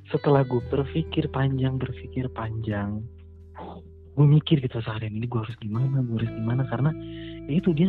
setelah 0.09 0.43
gue 0.43 0.63
berpikir 0.73 1.29
panjang 1.29 1.77
berpikir 1.77 2.27
panjang 2.33 3.05
gue 4.17 4.27
mikir 4.27 4.59
gitu 4.61 4.81
seharian 4.83 5.17
ini 5.17 5.29
gue 5.29 5.41
harus 5.41 5.57
gimana 5.61 6.03
gue 6.03 6.17
harus 6.19 6.33
gimana 6.35 6.63
karena 6.67 6.91
ya 7.47 7.63
itu 7.63 7.71
dia 7.77 7.89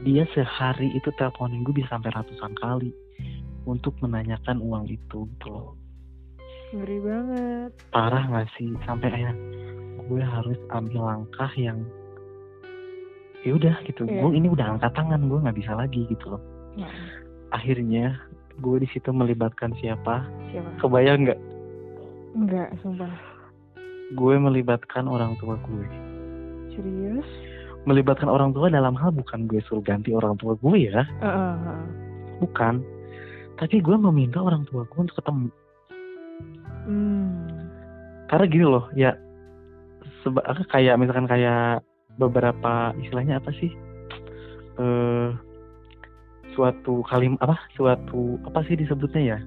dia 0.00 0.24
sehari 0.32 0.88
itu 0.96 1.12
teleponin 1.20 1.60
gue 1.60 1.76
bisa 1.76 1.92
sampai 1.92 2.12
ratusan 2.12 2.52
kali 2.56 2.90
untuk 3.68 3.92
menanyakan 4.00 4.60
uang 4.64 4.88
itu 4.88 5.28
gitu 5.28 5.46
loh. 5.48 5.76
Ngeri 6.72 6.98
banget. 7.02 7.70
Parah 7.92 8.24
gak 8.30 8.48
sih? 8.56 8.72
Sampai 8.88 9.12
akhirnya 9.12 9.36
gue 10.08 10.22
harus 10.22 10.58
ambil 10.72 11.02
langkah 11.06 11.50
yang 11.54 11.84
ya 13.44 13.56
udah 13.56 13.76
gitu. 13.84 14.08
Yeah. 14.08 14.24
gue 14.24 14.30
ini 14.36 14.48
udah 14.48 14.76
angkat 14.76 14.92
tangan 14.96 15.28
gue 15.28 15.38
nggak 15.40 15.58
bisa 15.58 15.72
lagi 15.76 16.04
gitu 16.08 16.36
loh. 16.36 16.42
Yeah. 16.78 16.92
akhirnya 17.50 18.14
gue 18.62 18.76
di 18.78 18.88
situ 18.94 19.10
melibatkan 19.10 19.74
siapa? 19.82 20.22
Siapa? 20.54 20.70
Kebayang 20.78 21.26
nggak? 21.26 21.40
Nggak 22.36 22.68
sumpah. 22.84 23.10
Gue 24.14 24.34
melibatkan 24.38 25.10
orang 25.10 25.34
tua 25.42 25.58
gue 25.66 25.86
serius 26.74 27.28
melibatkan 27.88 28.28
orang 28.28 28.52
tua 28.52 28.68
dalam 28.68 28.92
hal 28.96 29.12
bukan 29.12 29.48
gue 29.48 29.60
suruh 29.64 29.80
ganti 29.80 30.12
orang 30.12 30.36
tua 30.36 30.56
gue 30.60 30.76
ya 30.90 31.04
uh, 31.20 31.26
uh, 31.26 31.56
uh. 31.56 31.82
bukan 32.44 32.84
tapi 33.56 33.80
gue 33.80 33.96
meminta 33.96 34.40
orang 34.40 34.64
tua 34.68 34.84
gue 34.88 35.00
untuk 35.00 35.16
ketemu 35.20 35.48
hmm. 36.88 37.28
karena 38.28 38.44
gini 38.48 38.64
loh 38.68 38.84
ya 38.92 39.16
seba 40.20 40.44
kayak 40.68 41.00
misalkan 41.00 41.28
kayak 41.28 41.80
beberapa 42.20 42.92
istilahnya 43.00 43.40
apa 43.40 43.50
sih 43.56 43.72
eh 44.80 45.32
suatu 46.52 47.00
kalim 47.08 47.38
apa 47.40 47.56
suatu 47.78 48.36
apa 48.44 48.60
sih 48.66 48.76
disebutnya 48.76 49.22
ya 49.36 49.38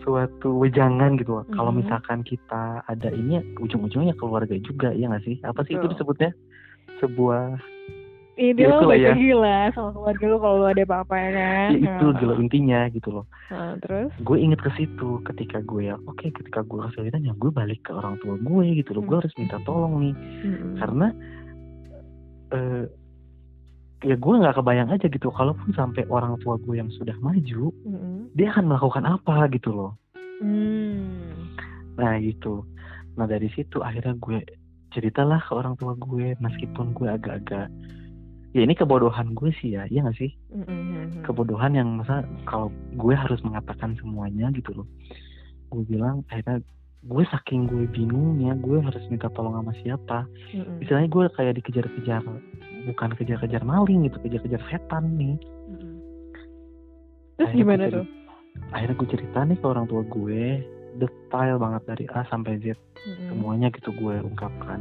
suatu 0.00 0.56
wejangan 0.56 1.20
gitu 1.20 1.40
loh. 1.40 1.44
Mm-hmm. 1.44 1.56
Kalau 1.60 1.72
misalkan 1.76 2.20
kita 2.24 2.80
ada 2.88 3.08
ini 3.12 3.40
ujung-ujungnya 3.60 4.16
keluarga 4.16 4.56
juga 4.60 4.90
ya 4.96 5.12
nggak 5.12 5.24
sih? 5.28 5.36
Apa 5.44 5.60
sih 5.68 5.76
oh. 5.76 5.84
itu 5.84 5.92
disebutnya? 5.96 6.32
Sebuah 7.00 7.58
ini 8.40 8.64
ya, 8.64 8.80
lo 8.80 8.90
ya. 8.96 9.12
gila 9.12 9.68
sama 9.76 9.90
keluarga 9.92 10.24
lo 10.24 10.36
kalau 10.40 10.56
lo 10.64 10.66
ada 10.72 10.82
apa-apa 10.88 11.14
ya 11.20 11.30
kan 11.36 11.70
ya, 11.76 11.76
itu 11.76 12.06
nah. 12.08 12.16
gila 12.16 12.34
intinya 12.40 12.80
gitu 12.88 13.08
loh 13.12 13.24
nah, 13.52 13.76
terus 13.84 14.10
gue 14.24 14.36
inget 14.40 14.60
ke 14.64 14.70
situ 14.80 15.20
ketika 15.28 15.60
gue 15.60 15.92
ya 15.92 15.96
oke 16.08 16.16
okay, 16.16 16.32
ketika 16.32 16.64
gue 16.64 16.80
kesulitan 16.88 17.28
ya 17.28 17.36
gue 17.36 17.50
balik 17.52 17.84
ke 17.84 17.92
orang 17.92 18.16
tua 18.24 18.40
gue 18.40 18.66
gitu 18.80 18.96
loh 18.96 19.02
hmm. 19.04 19.08
gue 19.12 19.16
harus 19.20 19.34
minta 19.36 19.56
tolong 19.68 19.94
nih 20.00 20.14
hmm. 20.16 20.72
karena 20.80 21.06
uh, 22.56 22.84
ya 24.00 24.16
gue 24.16 24.34
nggak 24.40 24.56
kebayang 24.56 24.88
aja 24.88 25.06
gitu 25.12 25.28
kalaupun 25.28 25.70
sampai 25.76 26.08
orang 26.08 26.40
tua 26.40 26.56
gue 26.56 26.80
yang 26.80 26.88
sudah 26.96 27.14
maju 27.20 27.68
hmm. 27.84 28.32
dia 28.32 28.48
akan 28.56 28.72
melakukan 28.72 29.04
apa 29.04 29.52
gitu 29.52 29.68
loh 29.76 29.92
hmm. 30.40 31.52
nah 32.00 32.16
gitu 32.16 32.64
nah 33.20 33.28
dari 33.28 33.52
situ 33.52 33.84
akhirnya 33.84 34.16
gue 34.16 34.40
ceritalah 34.90 35.40
ke 35.42 35.52
orang 35.54 35.74
tua 35.78 35.94
gue 35.94 36.34
meskipun 36.42 36.92
gue 36.94 37.08
agak-agak 37.08 37.70
ya 38.50 38.66
ini 38.66 38.74
kebodohan 38.74 39.30
gue 39.38 39.54
sih 39.62 39.78
ya 39.78 39.86
iya 39.86 40.02
gak 40.02 40.18
sih 40.18 40.34
mm-hmm. 40.50 41.22
kebodohan 41.22 41.78
yang 41.78 42.02
masa 42.02 42.26
kalau 42.50 42.74
gue 42.98 43.14
harus 43.14 43.38
mengatakan 43.46 43.94
semuanya 44.02 44.50
gitu 44.50 44.74
loh 44.74 44.86
gue 45.70 45.86
bilang 45.86 46.26
akhirnya 46.34 46.58
gue 47.06 47.24
saking 47.30 47.70
gue 47.70 47.86
bingungnya 47.94 48.58
gue 48.58 48.82
harus 48.82 49.00
minta 49.06 49.30
tolong 49.38 49.54
sama 49.54 49.72
siapa 49.86 50.18
mm-hmm. 50.50 50.82
istilahnya 50.82 51.10
gue 51.14 51.24
kayak 51.38 51.54
dikejar-kejar 51.62 52.22
bukan 52.90 53.10
kejar-kejar 53.14 53.62
maling 53.62 54.10
gitu 54.10 54.18
kejar-kejar 54.26 54.62
setan 54.66 55.14
nih 55.14 55.38
mm-hmm. 55.38 55.94
terus 57.38 57.52
gimana 57.54 57.86
tuh 57.86 58.06
akhirnya 58.74 58.98
gue 58.98 59.08
cerita 59.14 59.38
nih 59.46 59.58
ke 59.62 59.66
orang 59.66 59.86
tua 59.86 60.02
gue 60.10 60.42
detail 61.00 61.56
banget 61.56 61.82
dari 61.88 62.04
A 62.12 62.22
sampai 62.28 62.60
Z. 62.60 62.76
Mm-hmm. 63.00 63.28
semuanya 63.32 63.68
gitu 63.72 63.96
gue 63.96 64.14
ungkapkan. 64.20 64.76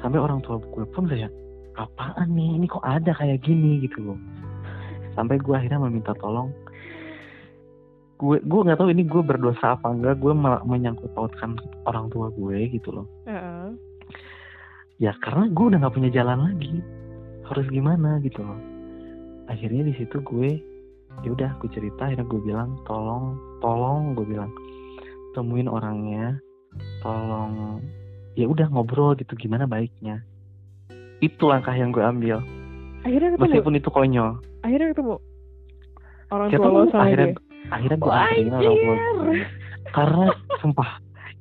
Sampai 0.00 0.16
orang 0.16 0.40
tua 0.40 0.56
gue 0.56 0.84
pun 0.96 1.04
kayak 1.04 1.28
apaan 1.76 2.32
nih? 2.32 2.56
Ini 2.56 2.66
kok 2.72 2.80
ada 2.80 3.12
kayak 3.12 3.44
gini? 3.44 3.84
Gitu 3.84 4.00
loh. 4.00 4.18
Sampai 5.12 5.36
gue 5.36 5.52
akhirnya 5.52 5.84
meminta 5.84 6.16
tolong. 6.16 6.48
Gue 8.16 8.40
gue 8.40 8.60
nggak 8.64 8.80
tahu 8.80 8.88
ini 8.96 9.04
gue 9.04 9.20
berdosa 9.20 9.76
apa 9.76 9.92
enggak 9.92 10.24
gue 10.24 10.32
menyangkut 10.64 11.12
pautkan 11.12 11.60
orang 11.84 12.08
tua 12.08 12.32
gue 12.32 12.72
gitu 12.72 12.96
loh. 12.96 13.06
Uh-uh. 13.28 13.76
ya 15.02 15.10
karena 15.18 15.50
gue 15.50 15.64
udah 15.74 15.78
nggak 15.84 15.94
punya 16.00 16.10
jalan 16.16 16.48
lagi. 16.48 16.80
Harus 17.44 17.68
gimana 17.68 18.24
gitu 18.24 18.40
loh. 18.40 18.56
Akhirnya 19.52 19.84
di 19.84 19.92
situ 20.00 20.16
gue 20.24 20.56
ya 21.22 21.28
udah 21.30 21.50
gue 21.60 21.70
cerita 21.70 22.08
akhirnya 22.08 22.26
gue 22.26 22.40
bilang 22.42 22.74
tolong 22.88 23.36
tolong 23.60 24.16
gue 24.18 24.26
bilang 24.26 24.50
temuin 25.34 25.66
orangnya 25.66 26.38
tolong 27.02 27.82
ya 28.38 28.46
udah 28.46 28.70
ngobrol 28.70 29.18
gitu 29.18 29.34
gimana 29.34 29.66
baiknya. 29.66 30.22
Itu 31.22 31.50
langkah 31.50 31.74
yang 31.74 31.90
gue 31.90 32.02
ambil. 32.02 32.42
Akhirnya 33.04 33.36
ketemu? 33.36 33.44
Meskipun 33.44 33.74
itu 33.78 33.88
konyol. 33.90 34.30
Akhirnya 34.64 34.96
ketemu? 34.96 35.14
Orang 36.32 36.48
tua 36.50 36.68
lo 36.70 36.82
sama 36.90 37.04
akhirnya 37.06 37.28
dia. 37.30 37.70
akhirnya 37.70 37.98
gue 38.00 38.12
anterin 38.12 38.52
orang 38.52 38.76
tua 38.76 38.94
gue 39.14 39.38
karena 39.94 40.26
sumpah 40.58 40.90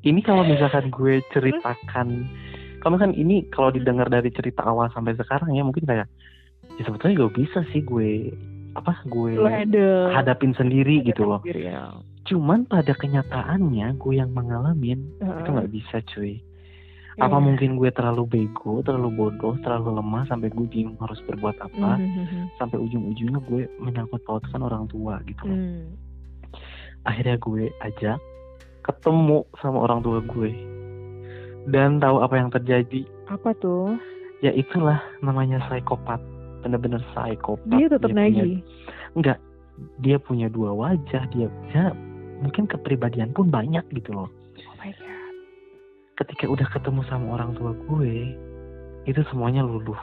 ini 0.03 0.19
kalau 0.21 0.43
misalkan 0.45 0.85
gue 0.91 1.23
ceritakan 1.33 2.07
kalau 2.83 2.97
kan 2.99 3.11
ini 3.15 3.47
kalau 3.49 3.71
didengar 3.71 4.11
dari 4.11 4.29
cerita 4.29 4.61
awal 4.67 4.91
sampai 4.91 5.15
sekarang 5.15 5.55
ya 5.55 5.63
mungkin 5.63 5.87
kayak 5.87 6.07
ya 6.77 6.81
sebetulnya 6.83 7.25
gak 7.25 7.35
bisa 7.35 7.59
sih 7.71 7.81
gue 7.81 8.35
apa 8.73 9.05
gue 9.05 9.37
hadapin 10.13 10.53
sendiri 10.57 11.05
gitu 11.05 11.29
loh 11.29 11.41
ya. 11.45 11.93
cuman 12.25 12.65
pada 12.65 12.97
kenyataannya 12.97 13.97
gue 14.01 14.13
yang 14.17 14.33
mengalamin 14.33 15.05
uh. 15.21 15.41
itu 15.41 15.49
nggak 15.53 15.71
bisa 15.71 15.97
cuy 16.09 16.41
apa 17.21 17.37
yeah. 17.37 17.45
mungkin 17.45 17.77
gue 17.77 17.93
terlalu 17.93 18.25
bego 18.25 18.81
terlalu 18.81 19.13
bodoh 19.13 19.53
terlalu 19.61 20.01
lemah 20.01 20.25
sampai 20.25 20.49
gue 20.49 20.65
bingung 20.65 20.97
harus 20.97 21.21
berbuat 21.29 21.61
apa 21.61 22.01
mm-hmm. 22.01 22.57
sampai 22.57 22.77
ujung-ujungnya 22.81 23.37
gue 23.45 23.69
menyangkut 23.77 24.25
pautkan 24.25 24.65
orang 24.65 24.89
tua 24.89 25.21
gitu 25.29 25.45
mm. 25.45 25.93
akhirnya 27.05 27.37
gue 27.37 27.69
ajak 27.85 28.17
ketemu 28.81 29.45
sama 29.61 29.85
orang 29.85 30.01
tua 30.01 30.25
gue 30.25 30.51
dan 31.69 32.01
tahu 32.01 32.17
apa 32.25 32.33
yang 32.33 32.49
terjadi 32.49 33.05
apa 33.29 33.53
tuh 33.61 33.93
ya 34.41 34.49
itulah 34.49 34.97
namanya 35.21 35.61
psikopat 35.69 36.19
bener-bener 36.63 37.03
psikopat 37.11 37.67
dia 37.75 37.87
tetap 37.91 38.09
lagi 38.15 38.63
enggak 39.13 39.37
dia 39.99 40.17
punya 40.17 40.47
dua 40.47 40.71
wajah 40.71 41.23
dia 41.29 41.51
ya 41.75 41.91
mungkin 42.43 42.67
kepribadian 42.67 43.31
pun 43.31 43.47
banyak 43.47 43.87
gitu 43.95 44.11
loh. 44.11 44.29
Oh 44.67 44.75
my 44.75 44.91
god. 44.91 45.33
Ketika 46.19 46.45
udah 46.51 46.67
ketemu 46.67 47.01
sama 47.07 47.39
orang 47.39 47.55
tua 47.55 47.71
gue 47.87 48.35
itu 49.07 49.21
semuanya 49.31 49.63
luluh. 49.63 49.99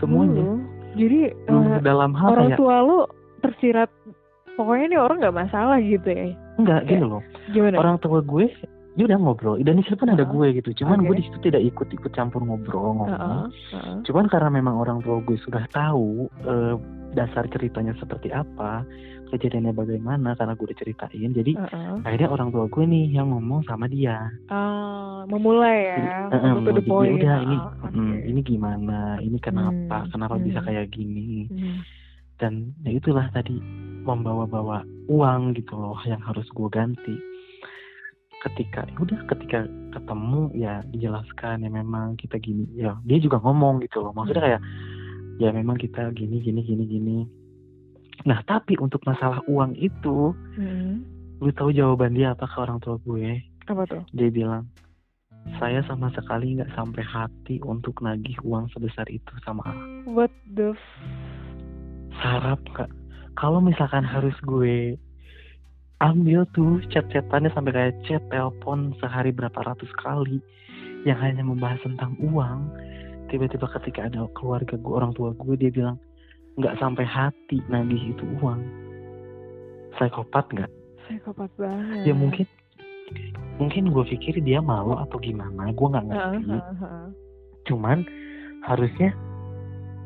Semuanya. 0.00 0.40
Luluh. 0.40 0.60
jadi 0.96 1.20
uh, 1.52 1.76
dalam 1.84 2.16
hal 2.16 2.32
orang 2.32 2.48
kayak, 2.56 2.58
tua 2.60 2.76
lu 2.80 2.98
tersirat 3.44 3.90
pokoknya 4.56 4.84
ini 4.88 4.96
orang 4.96 5.16
nggak 5.20 5.38
masalah 5.44 5.76
gitu 5.76 6.08
ya? 6.08 6.32
Enggak 6.56 6.88
gini 6.88 7.04
loh. 7.04 7.22
gimana? 7.52 7.76
orang 7.76 7.96
tua 8.00 8.24
gue 8.24 8.48
dia 8.96 9.04
udah 9.04 9.18
ngobrol 9.20 9.60
dan 9.60 9.76
di 9.76 9.84
situ 9.84 9.96
kan 10.00 10.08
uh 10.08 10.16
-huh. 10.16 10.24
ada 10.24 10.32
gue 10.32 10.46
gitu 10.56 10.70
cuman 10.82 11.04
okay. 11.04 11.06
gue 11.06 11.14
di 11.20 11.24
situ 11.28 11.38
tidak 11.44 11.62
ikut 11.68 11.88
ikut 11.92 12.12
campur 12.16 12.40
ngobrol 12.40 12.96
ngomong 12.96 13.08
uh 13.12 13.20
-huh. 13.20 13.44
Uh 13.52 13.76
-huh. 13.76 13.98
cuman 14.08 14.24
karena 14.32 14.48
memang 14.48 14.80
orang 14.80 15.04
tua 15.04 15.20
gue 15.20 15.36
sudah 15.44 15.68
tahu 15.68 16.32
uh, 16.48 16.80
dasar 17.12 17.44
ceritanya 17.52 17.92
seperti 18.00 18.32
apa 18.32 18.88
kejadiannya 19.26 19.74
bagaimana 19.76 20.32
karena 20.38 20.56
gue 20.56 20.66
udah 20.72 20.78
ceritain 20.80 21.30
jadi 21.36 21.52
uh 21.60 21.68
-uh. 21.68 21.96
akhirnya 22.08 22.28
orang 22.32 22.48
tua 22.48 22.64
gue 22.72 22.84
nih 22.88 23.06
yang 23.12 23.28
ngomong 23.36 23.68
sama 23.68 23.84
dia 23.84 24.32
uh, 24.48 25.28
memulai 25.28 25.92
ya 25.92 25.98
jadi, 26.00 26.08
uh, 26.32 26.56
uh, 26.72 27.04
ya 27.04 27.12
udah 27.20 27.36
ini 27.44 27.56
oh, 27.60 27.70
okay. 27.84 28.00
mm, 28.00 28.16
ini 28.32 28.40
gimana 28.40 28.98
ini 29.20 29.38
kenapa 29.44 30.08
hmm. 30.08 30.10
kenapa 30.14 30.34
hmm. 30.40 30.44
bisa 30.48 30.60
kayak 30.64 30.88
gini 30.88 31.52
hmm. 31.52 31.78
dan 32.40 32.72
ya 32.80 32.96
itulah 32.96 33.28
tadi 33.34 33.60
membawa-bawa 34.06 34.86
uang 35.10 35.52
gitu 35.58 35.74
loh 35.76 35.98
yang 36.06 36.22
harus 36.22 36.46
gue 36.48 36.68
ganti 36.72 37.35
ketika 38.44 38.84
ya 38.84 38.96
udah 39.00 39.20
ketika 39.32 39.58
ketemu 39.96 40.52
ya 40.52 40.84
dijelaskan 40.92 41.64
ya 41.64 41.70
memang 41.72 42.18
kita 42.20 42.36
gini 42.36 42.68
ya 42.76 43.00
dia 43.08 43.18
juga 43.18 43.40
ngomong 43.40 43.80
gitu 43.80 44.04
loh 44.04 44.12
maksudnya 44.12 44.44
kayak 44.44 44.62
ya 45.40 45.50
memang 45.52 45.80
kita 45.80 46.12
gini 46.12 46.40
gini 46.44 46.60
gini 46.60 46.84
gini 46.84 47.18
nah 48.28 48.40
tapi 48.44 48.76
untuk 48.76 49.00
masalah 49.08 49.40
uang 49.48 49.76
itu 49.76 50.36
hmm. 50.56 50.94
lu 51.40 51.50
tahu 51.52 51.72
jawaban 51.72 52.16
dia 52.16 52.36
apa 52.36 52.44
ke 52.44 52.56
orang 52.60 52.80
tua 52.80 53.00
gue 53.04 53.40
apa 53.66 53.82
tuh 53.88 54.02
dia 54.12 54.28
bilang 54.28 54.68
saya 55.62 55.78
sama 55.86 56.10
sekali 56.10 56.58
nggak 56.58 56.74
sampai 56.74 57.02
hati 57.06 57.56
untuk 57.62 58.02
nagih 58.02 58.34
uang 58.42 58.66
sebesar 58.74 59.06
itu 59.06 59.30
sama. 59.46 59.62
What 60.02 60.34
the 60.58 60.74
Sarap 62.18 62.60
kak. 62.74 62.90
Kalau 63.38 63.62
misalkan 63.62 64.02
harus 64.02 64.34
gue 64.42 64.98
ambil 66.04 66.44
tuh 66.52 66.84
chat-chatannya 66.92 67.48
sampai 67.56 67.72
kayak 67.72 67.94
chat 68.04 68.20
telepon 68.28 68.92
sehari 69.00 69.32
berapa 69.32 69.56
ratus 69.64 69.88
kali 69.96 70.44
yang 71.08 71.16
hanya 71.16 71.40
membahas 71.40 71.80
tentang 71.80 72.12
uang. 72.20 72.68
Tiba-tiba 73.32 73.66
ketika 73.80 74.06
ada 74.06 74.28
keluarga 74.36 74.76
gue 74.76 74.92
orang 74.92 75.16
tua 75.16 75.32
gue 75.32 75.56
dia 75.56 75.72
bilang 75.72 75.96
nggak 76.60 76.76
sampai 76.76 77.04
hati 77.08 77.64
nagih 77.72 78.12
itu 78.12 78.24
uang. 78.44 78.60
Psikopat 79.96 80.44
nggak? 80.52 80.70
Psikopat 81.08 81.50
banget. 81.56 82.04
Ya 82.04 82.12
mungkin 82.12 82.44
mungkin 83.56 83.88
gue 83.88 84.04
pikir 84.04 84.36
dia 84.44 84.60
malu 84.60 85.00
atau 85.00 85.16
gimana 85.16 85.72
gue 85.72 85.86
nggak 85.88 86.06
ngerti. 86.12 86.36
Uh, 86.44 86.60
uh, 86.60 86.84
uh. 86.84 87.08
cuman 87.66 88.04
harusnya 88.62 89.10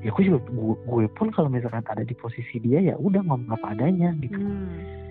ya 0.00 0.08
gue 0.14 0.22
juga 0.22 0.38
gue, 0.48 0.74
gue 0.86 1.04
pun 1.18 1.28
kalau 1.34 1.50
misalkan 1.50 1.84
ada 1.84 2.06
di 2.06 2.14
posisi 2.16 2.56
dia 2.62 2.78
ya 2.80 2.94
udah 2.96 3.20
ngomong 3.26 3.52
apa 3.52 3.74
adanya 3.74 4.14
gitu. 4.22 4.38
Hmm 4.38 5.09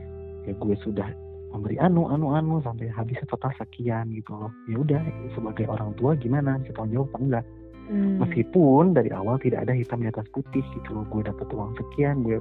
ya 0.49 0.53
gue 0.57 0.77
sudah 0.81 1.09
memberi 1.53 1.77
anu 1.81 2.09
anu 2.09 2.33
anu 2.33 2.61
sampai 2.61 2.89
habis 2.93 3.17
total 3.25 3.49
sekian 3.57 4.09
gitu 4.13 4.33
loh 4.33 4.51
ya 4.69 4.77
udah 4.81 5.01
sebagai 5.33 5.65
orang 5.65 5.93
tua 5.97 6.13
gimana 6.17 6.57
bisa 6.61 6.73
tanggung 6.77 6.93
jawab 6.93 7.09
apa 7.09 7.17
enggak 7.21 7.45
hmm. 7.89 8.15
meskipun 8.21 8.83
dari 8.93 9.09
awal 9.13 9.41
tidak 9.41 9.65
ada 9.65 9.73
hitam 9.73 10.01
di 10.05 10.09
atas 10.09 10.29
putih 10.29 10.61
gitu 10.61 10.89
loh 10.93 11.05
gue 11.09 11.21
dapat 11.25 11.47
uang 11.49 11.73
sekian 11.77 12.21
gue 12.21 12.37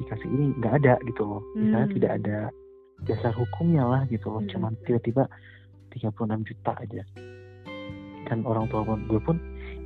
dikasih 0.00 0.28
ini 0.32 0.46
nggak 0.56 0.74
ada 0.84 0.94
gitu 1.04 1.22
loh 1.24 1.42
misalnya 1.52 1.88
hmm. 1.88 1.96
tidak 2.00 2.12
ada 2.22 2.38
dasar 3.04 3.32
hukumnya 3.36 3.84
lah 3.84 4.02
gitu 4.08 4.26
loh 4.32 4.40
hmm. 4.40 4.50
cuman 4.52 4.72
tiba-tiba 4.88 5.24
36 5.92 6.48
juta 6.48 6.72
aja 6.80 7.02
dan 8.28 8.46
orang 8.46 8.70
tua 8.72 8.86
gue 8.86 9.20
pun 9.20 9.36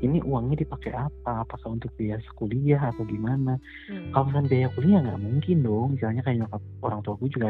ini 0.05 0.21
uangnya 0.21 0.61
dipakai 0.61 0.93
apa 0.93 1.43
apakah 1.49 1.73
untuk 1.73 1.91
biaya 1.97 2.21
kuliah 2.37 2.93
atau 2.93 3.09
gimana 3.09 3.57
hmm. 3.89 4.13
kalau 4.13 4.29
misalnya 4.29 4.49
biaya 4.53 4.69
kuliah 4.77 4.99
nggak 5.01 5.21
mungkin 5.25 5.57
dong 5.65 5.89
misalnya 5.97 6.21
kayak 6.21 6.39
nyokap 6.45 6.63
orang 6.85 7.01
tua 7.01 7.15
gue 7.17 7.31
juga 7.33 7.49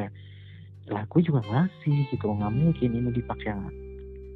lah 0.85 1.03
gue 1.09 1.21
juga 1.25 1.41
ngasih 1.49 1.97
gitu 2.13 2.27
nggak 2.31 2.53
mungkin 2.55 2.91
ini 2.93 3.11
dipakai 3.11 3.51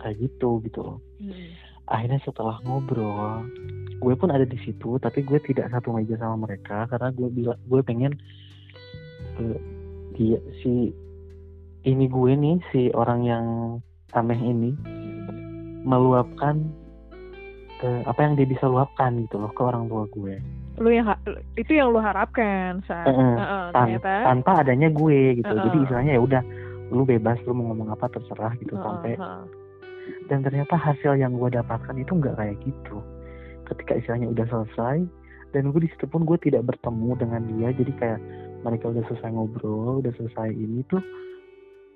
kayak 0.02 0.16
gitu 0.18 0.58
gitu 0.66 0.80
loh 0.82 0.98
hmm. 1.22 1.48
akhirnya 1.86 2.20
setelah 2.26 2.56
ngobrol 2.66 3.46
gue 3.98 4.14
pun 4.14 4.30
ada 4.30 4.46
di 4.46 4.58
situ 4.62 4.98
tapi 5.02 5.26
gue 5.26 5.38
tidak 5.42 5.70
satu 5.74 5.94
meja 5.94 6.14
sama 6.18 6.48
mereka 6.48 6.86
karena 6.86 7.08
gue 7.10 7.28
bilang 7.30 7.58
gue 7.66 7.80
pengen 7.82 8.12
uh, 9.38 9.58
dia 10.14 10.38
si 10.62 10.94
ini 11.86 12.06
gue 12.10 12.32
nih 12.34 12.56
si 12.74 12.90
orang 12.94 13.20
yang 13.22 13.46
aneh 14.16 14.40
ini 14.40 14.70
hmm. 14.74 15.84
meluapkan 15.84 16.66
uh, 17.82 18.02
apa 18.06 18.20
yang 18.24 18.34
dia 18.38 18.46
bisa 18.48 18.64
luapkan 18.66 19.18
gitu 19.26 19.38
loh 19.38 19.52
ke 19.52 19.62
orang 19.62 19.86
tua 19.90 20.04
gue. 20.10 20.34
Lu 20.78 20.90
yang 20.94 21.10
itu 21.58 21.74
yang 21.74 21.90
lu 21.90 21.98
harapkan 21.98 22.82
saat 22.86 23.10
uh, 23.10 23.18
uh, 23.38 23.64
tan 23.74 23.98
tanpa 24.02 24.62
adanya 24.62 24.88
gue 24.90 25.42
gitu. 25.42 25.50
Uh, 25.50 25.58
uh. 25.58 25.64
jadi 25.70 25.76
istilahnya 25.84 26.12
ya 26.18 26.22
udah 26.22 26.42
lu 26.88 27.02
bebas 27.04 27.36
lu 27.44 27.52
mau 27.52 27.74
ngomong 27.74 27.92
apa 27.92 28.08
terserah 28.08 28.54
gitu 28.62 28.74
uh, 28.78 28.82
sampai 28.82 29.12
uh. 29.20 29.44
dan 30.32 30.40
ternyata 30.40 30.78
hasil 30.78 31.20
yang 31.20 31.36
gue 31.36 31.50
dapatkan 31.52 31.94
itu 31.98 32.12
nggak 32.14 32.34
kayak 32.38 32.56
gitu. 32.62 32.98
Ketika 33.68 34.00
istilahnya 34.00 34.32
udah 34.32 34.46
selesai 34.48 34.96
dan 35.52 35.72
gue 35.72 35.80
di 35.80 35.90
situ 35.92 36.04
pun 36.08 36.24
gue 36.28 36.36
tidak 36.40 36.68
bertemu 36.68 37.10
dengan 37.16 37.42
dia 37.48 37.68
jadi 37.72 37.92
kayak 37.96 38.20
mereka 38.66 38.90
udah 38.92 39.04
selesai 39.08 39.30
ngobrol 39.32 40.04
udah 40.04 40.12
selesai 40.18 40.52
ini 40.52 40.84
tuh 40.92 41.00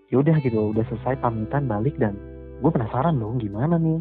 ya 0.08 0.20
udah 0.20 0.36
gitu 0.40 0.72
udah 0.72 0.84
selesai 0.88 1.20
pamitan 1.20 1.68
balik 1.68 1.96
dan 2.00 2.16
gue 2.60 2.70
penasaran 2.70 3.16
dong 3.18 3.40
gimana 3.42 3.76
nih 3.76 4.00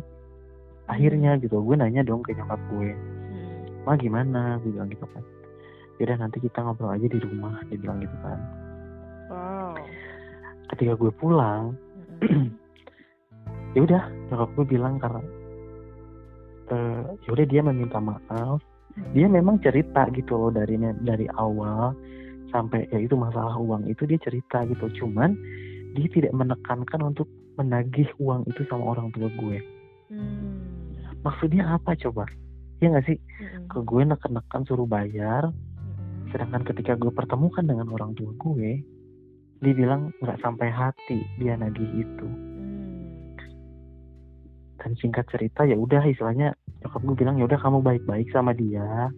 akhirnya 0.92 1.40
gitu 1.40 1.64
gue 1.64 1.76
nanya 1.80 2.04
dong 2.04 2.20
ke 2.20 2.36
nyokap 2.36 2.60
gue 2.68 2.92
hmm. 2.92 3.88
mah 3.88 3.96
gimana 3.96 4.60
gue 4.60 4.76
bilang 4.76 4.92
gitu 4.92 5.08
kan 5.16 5.24
yaudah 6.04 6.18
nanti 6.20 6.44
kita 6.44 6.60
ngobrol 6.60 6.92
aja 6.92 7.08
di 7.08 7.20
rumah 7.24 7.56
dia 7.72 7.80
bilang 7.80 8.04
gitu 8.04 8.18
kan 8.20 8.40
wow. 9.32 9.74
ketika 10.76 10.94
gue 11.00 11.12
pulang 11.16 11.72
hmm. 12.20 12.52
ya 13.80 13.80
udah 13.88 14.04
nyokap 14.28 14.50
gue 14.60 14.66
bilang 14.68 15.00
karena 15.00 15.24
uh, 16.76 17.02
ya 17.24 17.30
udah 17.40 17.46
dia 17.48 17.62
meminta 17.64 18.04
maaf 18.04 18.60
hmm. 19.00 19.16
dia 19.16 19.32
memang 19.32 19.64
cerita 19.64 20.12
gitu 20.12 20.36
loh 20.36 20.52
dari 20.52 20.76
dari 21.08 21.32
awal 21.40 21.96
sampai 22.52 22.84
ya 22.92 23.00
itu 23.00 23.16
masalah 23.16 23.56
uang 23.56 23.88
itu 23.88 24.04
dia 24.04 24.20
cerita 24.20 24.68
gitu 24.68 24.92
cuman 25.00 25.40
dia 25.96 26.08
tidak 26.12 26.36
menekankan 26.36 27.16
untuk 27.16 27.32
menagih 27.56 28.12
uang 28.20 28.44
itu 28.52 28.68
sama 28.68 28.92
orang 28.92 29.08
tua 29.16 29.32
gue 29.32 29.58
hmm 30.12 30.51
maksudnya 31.22 31.78
apa 31.78 31.94
coba 31.98 32.26
ya 32.82 32.90
nggak 32.90 33.06
sih 33.06 33.18
mm-hmm. 33.18 33.70
ke 33.70 33.78
gue 33.86 34.02
neken-neken 34.10 34.62
suruh 34.66 34.90
bayar 34.90 35.54
mm-hmm. 35.54 36.34
sedangkan 36.34 36.66
ketika 36.66 36.98
gue 36.98 37.14
pertemukan 37.14 37.62
dengan 37.62 37.88
orang 37.94 38.18
tua 38.18 38.34
gue 38.36 38.82
dia 39.62 39.74
bilang 39.78 40.10
nggak 40.26 40.42
sampai 40.42 40.74
hati 40.74 41.22
dia 41.38 41.54
nagih 41.54 41.86
itu 42.02 42.28
mm. 42.28 43.38
dan 44.82 44.92
singkat 44.98 45.30
cerita 45.30 45.62
ya 45.70 45.78
udah 45.78 46.02
istilahnya 46.10 46.58
nyokap 46.82 47.02
gue 47.06 47.16
bilang 47.22 47.38
ya 47.38 47.46
udah 47.46 47.60
kamu 47.62 47.86
baik-baik 47.86 48.28
sama 48.34 48.58
dia 48.58 49.14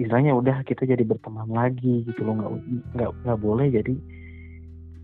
istilahnya 0.00 0.32
udah 0.32 0.64
kita 0.64 0.88
jadi 0.88 1.04
berteman 1.04 1.52
lagi 1.52 2.08
gitu 2.08 2.24
loh 2.24 2.40
nggak 2.40 2.52
nggak 2.96 3.10
nggak 3.28 3.38
boleh 3.44 3.68
jadi 3.68 3.94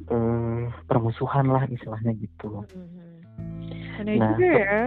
uh, 0.08 0.72
permusuhan 0.88 1.52
lah 1.52 1.68
istilahnya 1.68 2.16
gitu 2.16 2.48
loh. 2.48 2.64
Mm-hmm. 2.72 4.16
nah, 4.16 4.32
juga 4.32 4.48
ya 4.48 4.82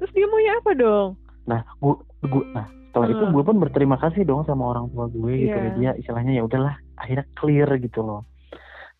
terus 0.00 0.12
dia 0.12 0.26
maunya 0.28 0.52
apa 0.58 0.70
dong 0.74 1.08
nah 1.44 1.60
gue 1.82 1.94
gue 2.24 2.44
nah 2.56 2.66
setelah 2.94 3.10
uh. 3.10 3.14
itu 3.18 3.24
gue 3.34 3.42
pun 3.42 3.56
berterima 3.58 3.96
kasih 3.98 4.22
dong 4.22 4.46
sama 4.46 4.70
orang 4.70 4.86
tua 4.94 5.10
gue 5.10 5.32
yeah. 5.34 5.42
gitu 5.42 5.58
ya 5.58 5.70
dia 5.74 5.90
istilahnya 5.98 6.32
ya 6.38 6.42
udahlah 6.46 6.74
akhirnya 6.94 7.26
clear 7.34 7.68
gitu 7.82 8.00
loh 8.06 8.22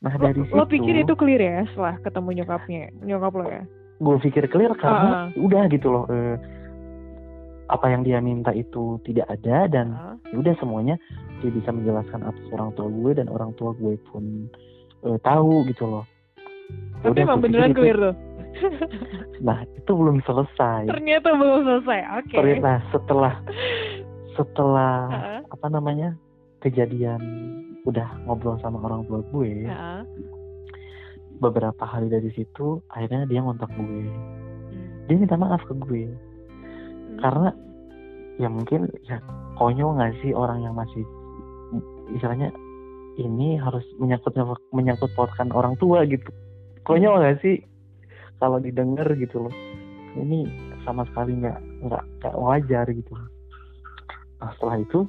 nah 0.03 0.13
dari 0.19 0.43
lo, 0.43 0.45
situ 0.51 0.59
lo 0.59 0.67
pikir 0.67 0.95
itu 0.99 1.15
clear 1.15 1.41
ya 1.41 1.63
setelah 1.71 1.95
ketemu 2.03 2.29
nyokapnya 2.43 2.83
nyokap 3.07 3.33
lo 3.39 3.47
ya 3.47 3.63
gue 4.03 4.17
pikir 4.27 4.45
clear 4.51 4.73
karena 4.75 5.31
uh. 5.31 5.45
udah 5.47 5.63
gitu 5.71 5.89
loh 5.95 6.05
eh, 6.11 6.37
apa 7.71 7.87
yang 7.89 8.05
dia 8.05 8.19
minta 8.21 8.53
itu 8.53 9.01
tidak 9.07 9.31
ada 9.31 9.71
dan 9.71 9.87
uh. 9.95 10.19
udah 10.35 10.53
semuanya 10.59 10.99
dia 11.41 11.55
bisa 11.55 11.71
menjelaskan 11.71 12.27
atas 12.27 12.45
orang 12.51 12.75
tua 12.75 12.91
gue 12.91 13.13
dan 13.15 13.31
orang 13.31 13.55
tua 13.55 13.73
gue 13.79 13.95
pun 14.11 14.51
eh, 15.07 15.19
tahu 15.23 15.65
gitu 15.71 15.87
loh 15.87 16.05
tapi 17.07 17.21
udah, 17.21 17.25
emang 17.31 17.41
beneran 17.41 17.73
clear 17.77 17.97
tuh 17.97 18.15
nah 19.47 19.63
itu 19.67 19.93
belum 19.93 20.19
selesai 20.25 20.89
ternyata 20.89 21.29
belum 21.35 21.61
selesai 21.65 22.01
oke 22.23 22.35
okay. 22.35 22.59
nah 22.61 22.79
setelah 22.91 23.35
setelah 24.37 24.97
uh-huh. 25.11 25.41
apa 25.55 25.67
namanya 25.71 26.15
kejadian 26.63 27.21
udah 27.85 28.09
ngobrol 28.25 28.57
sama 28.65 28.81
orang 28.83 29.05
tua 29.07 29.21
gue 29.31 29.69
uh-huh. 29.69 30.03
beberapa 31.39 31.85
hari 31.85 32.11
dari 32.11 32.31
situ 32.35 32.83
akhirnya 32.91 33.29
dia 33.29 33.41
ngontak 33.45 33.71
gue 33.75 33.85
hmm. 33.85 35.07
dia 35.07 35.17
minta 35.19 35.37
maaf 35.39 35.63
ke 35.67 35.75
gue 35.77 36.09
hmm. 36.09 37.21
karena 37.23 37.51
ya 38.43 38.51
mungkin 38.51 38.91
ya 39.07 39.23
konyol 39.55 39.95
nggak 39.95 40.19
sih 40.23 40.35
orang 40.35 40.67
yang 40.67 40.75
masih 40.75 41.07
istilahnya 42.11 42.51
ini 43.15 43.55
harus 43.59 43.87
menyangkut 44.03 44.35
menyangkut 44.75 45.11
pautkan 45.15 45.55
orang 45.55 45.79
tua 45.79 46.03
gitu 46.03 46.27
konyol 46.83 47.23
nggak 47.23 47.39
sih 47.41 47.63
kalau 48.45 48.61
didengar 48.61 49.09
gitu 49.17 49.49
loh. 49.49 49.55
Ini 50.15 50.47
sama 50.85 51.09
sekali 51.09 51.41
nggak 51.41 51.59
nggak 51.89 52.05
nggak 52.21 52.35
wajar 52.37 52.87
gitu 52.93 53.13
nah 54.39 54.53
setelah 54.61 54.77
itu 54.85 55.01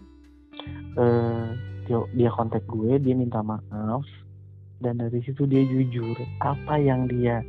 eh, 0.95 1.47
dia, 1.85 1.99
dia 2.15 2.29
kontak 2.31 2.63
gue 2.65 2.95
dia 3.03 3.13
minta 3.13 3.43
maaf 3.43 4.07
dan 4.79 5.03
dari 5.03 5.19
situ 5.27 5.43
dia 5.43 5.61
jujur 5.67 6.15
apa 6.39 6.79
yang 6.79 7.11
dia 7.11 7.43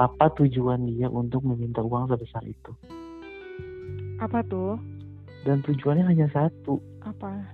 apa 0.00 0.32
tujuan 0.40 0.88
dia 0.88 1.12
untuk 1.12 1.44
meminta 1.44 1.84
uang 1.84 2.08
sebesar 2.08 2.40
itu. 2.48 2.72
Apa 4.24 4.40
tuh? 4.48 4.80
Dan 5.44 5.60
tujuannya 5.60 6.08
hanya 6.08 6.32
satu. 6.32 6.80
Apa? 7.04 7.44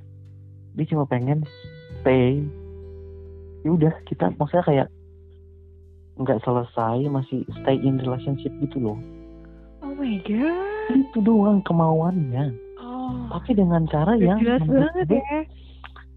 Dia 0.79 0.87
cuma 0.87 1.03
pengen 1.09 1.43
stay. 1.99 2.47
Ya 3.67 3.71
udah 3.75 3.91
kita 4.07 4.31
maksudnya 4.39 4.65
kayak 4.71 4.89
nggak 6.19 6.43
selesai 6.43 7.07
masih 7.07 7.47
stay 7.63 7.79
in 7.79 8.03
relationship 8.03 8.51
gitu 8.59 8.79
loh 8.83 8.99
oh 9.87 9.95
my 9.95 10.19
god 10.27 10.91
itu 10.91 11.19
doang 11.23 11.63
kemauannya 11.63 12.55
oh. 12.83 13.31
tapi 13.39 13.55
dengan 13.55 13.87
cara 13.87 14.19
yang 14.19 14.43
jelas 14.43 14.63
banget 14.67 15.07
gue, 15.07 15.23
ya 15.23 15.41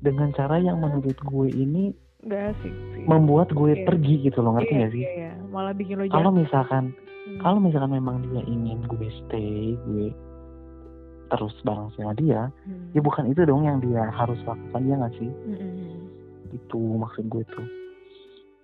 dengan 0.01 0.33
cara 0.33 0.57
yang 0.57 0.81
menurut 0.81 1.13
gue 1.13 1.47
ini 1.53 1.93
gak 2.25 2.53
asik 2.57 2.73
sih 2.93 3.05
membuat 3.05 3.53
gue 3.53 3.77
yeah. 3.77 3.85
pergi 3.85 4.15
gitu 4.29 4.41
loh 4.41 4.57
ngerti 4.57 4.73
yeah, 4.73 4.81
gak 4.81 4.91
sih 4.93 5.03
yeah, 5.05 5.15
yeah. 5.29 5.33
malah 5.49 5.73
bikin 5.73 6.01
lo 6.01 6.05
kalau 6.09 6.33
misalkan 6.33 6.93
hmm. 6.93 7.39
kalau 7.41 7.57
misalkan 7.61 7.93
memang 7.93 8.25
dia 8.29 8.41
ingin 8.45 8.81
gue 8.85 9.07
stay 9.25 9.77
gue 9.89 10.09
terus 11.31 11.55
bareng 11.63 11.89
sama 11.95 12.13
dia 12.17 12.49
hmm. 12.67 12.97
ya 12.97 13.01
bukan 13.01 13.29
itu 13.29 13.45
dong 13.45 13.65
yang 13.65 13.79
dia 13.81 14.09
harus 14.13 14.37
lakukan 14.45 14.81
ya 14.85 14.95
nggak 14.97 15.13
sih 15.17 15.29
hmm. 15.29 15.97
itu 16.53 16.81
maksud 16.97 17.25
gue 17.29 17.43
tuh 17.53 17.67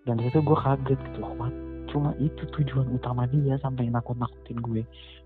dan 0.08 0.24
itu 0.24 0.40
gue 0.40 0.58
kaget 0.58 1.00
gitu 1.12 1.20
what? 1.36 1.52
Cuma 1.92 2.16
itu 2.24 2.44
tujuan 2.56 2.88
utama 2.96 3.28
dia 3.28 3.60
sampai 3.60 3.92
nakut 3.92 4.16
nakutin 4.16 4.60
gue. 4.64 4.82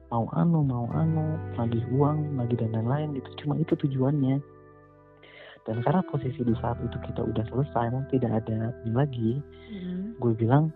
Mau 0.10 0.26
anu 0.34 0.66
mau 0.66 0.90
anu 0.92 1.38
lagi 1.54 1.86
uang 1.94 2.42
lagi 2.42 2.58
dan 2.58 2.74
lain-lain 2.74 3.14
gitu. 3.22 3.46
Cuma 3.46 3.62
itu 3.62 3.78
tujuannya. 3.78 4.42
Dan 5.62 5.86
karena 5.86 6.02
posisi 6.10 6.42
di 6.42 6.58
saat 6.58 6.82
itu 6.82 6.98
kita 7.06 7.22
udah 7.22 7.46
selesai 7.54 7.94
emang 7.94 8.10
tidak 8.10 8.42
ada 8.42 8.74
ini 8.82 8.98
lagi 8.98 9.32
hmm. 9.70 10.18
gue 10.18 10.34
bilang 10.34 10.74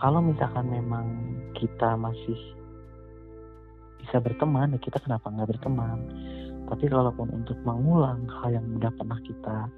kalau 0.00 0.24
misalkan 0.24 0.64
memang 0.64 1.04
kita 1.52 1.92
masih 2.00 2.40
bisa 4.00 4.16
berteman 4.16 4.72
ya 4.72 4.80
kita 4.80 4.96
kenapa 5.04 5.28
nggak 5.28 5.50
berteman? 5.52 5.98
Tapi 6.72 6.88
kalaupun 6.88 7.28
untuk 7.36 7.60
mengulang 7.68 8.24
hal 8.40 8.56
yang 8.56 8.64
udah 8.80 8.88
pernah 8.96 9.20
kita 9.28 9.68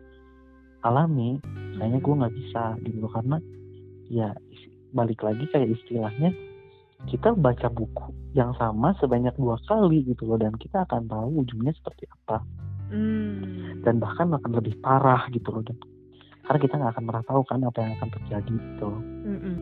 alami 0.83 1.39
kayaknya 1.79 1.99
gue 1.99 2.15
nggak 2.21 2.35
bisa 2.37 2.63
gitu 2.85 3.07
karena 3.11 3.37
ya 4.13 4.29
balik 4.93 5.25
lagi 5.25 5.49
kayak 5.51 5.73
istilahnya 5.73 6.31
kita 7.09 7.35
baca 7.35 7.67
buku 7.73 8.15
yang 8.37 8.55
sama 8.61 8.95
sebanyak 9.03 9.35
dua 9.35 9.59
kali 9.67 10.07
gitu 10.07 10.29
loh 10.29 10.39
dan 10.39 10.55
kita 10.55 10.87
akan 10.87 11.11
tahu 11.11 11.43
ujungnya 11.43 11.75
seperti 11.75 12.07
apa 12.07 12.45
hmm. 12.95 13.83
dan 13.83 13.99
bahkan 13.99 14.31
akan 14.31 14.53
lebih 14.55 14.79
parah 14.79 15.27
gitu 15.35 15.51
loh 15.51 15.65
dan 15.67 15.79
karena 16.43 16.59
kita 16.59 16.75
nggak 16.75 16.93
akan 16.99 17.05
pernah 17.07 17.25
tahu 17.27 17.43
kan 17.47 17.61
apa 17.63 17.79
yang 17.81 17.93
akan 18.03 18.11
terjadi 18.19 18.55
gitu 18.59 18.85
loh. 18.91 19.03
Mm 19.23 19.39
-mm. 19.39 19.57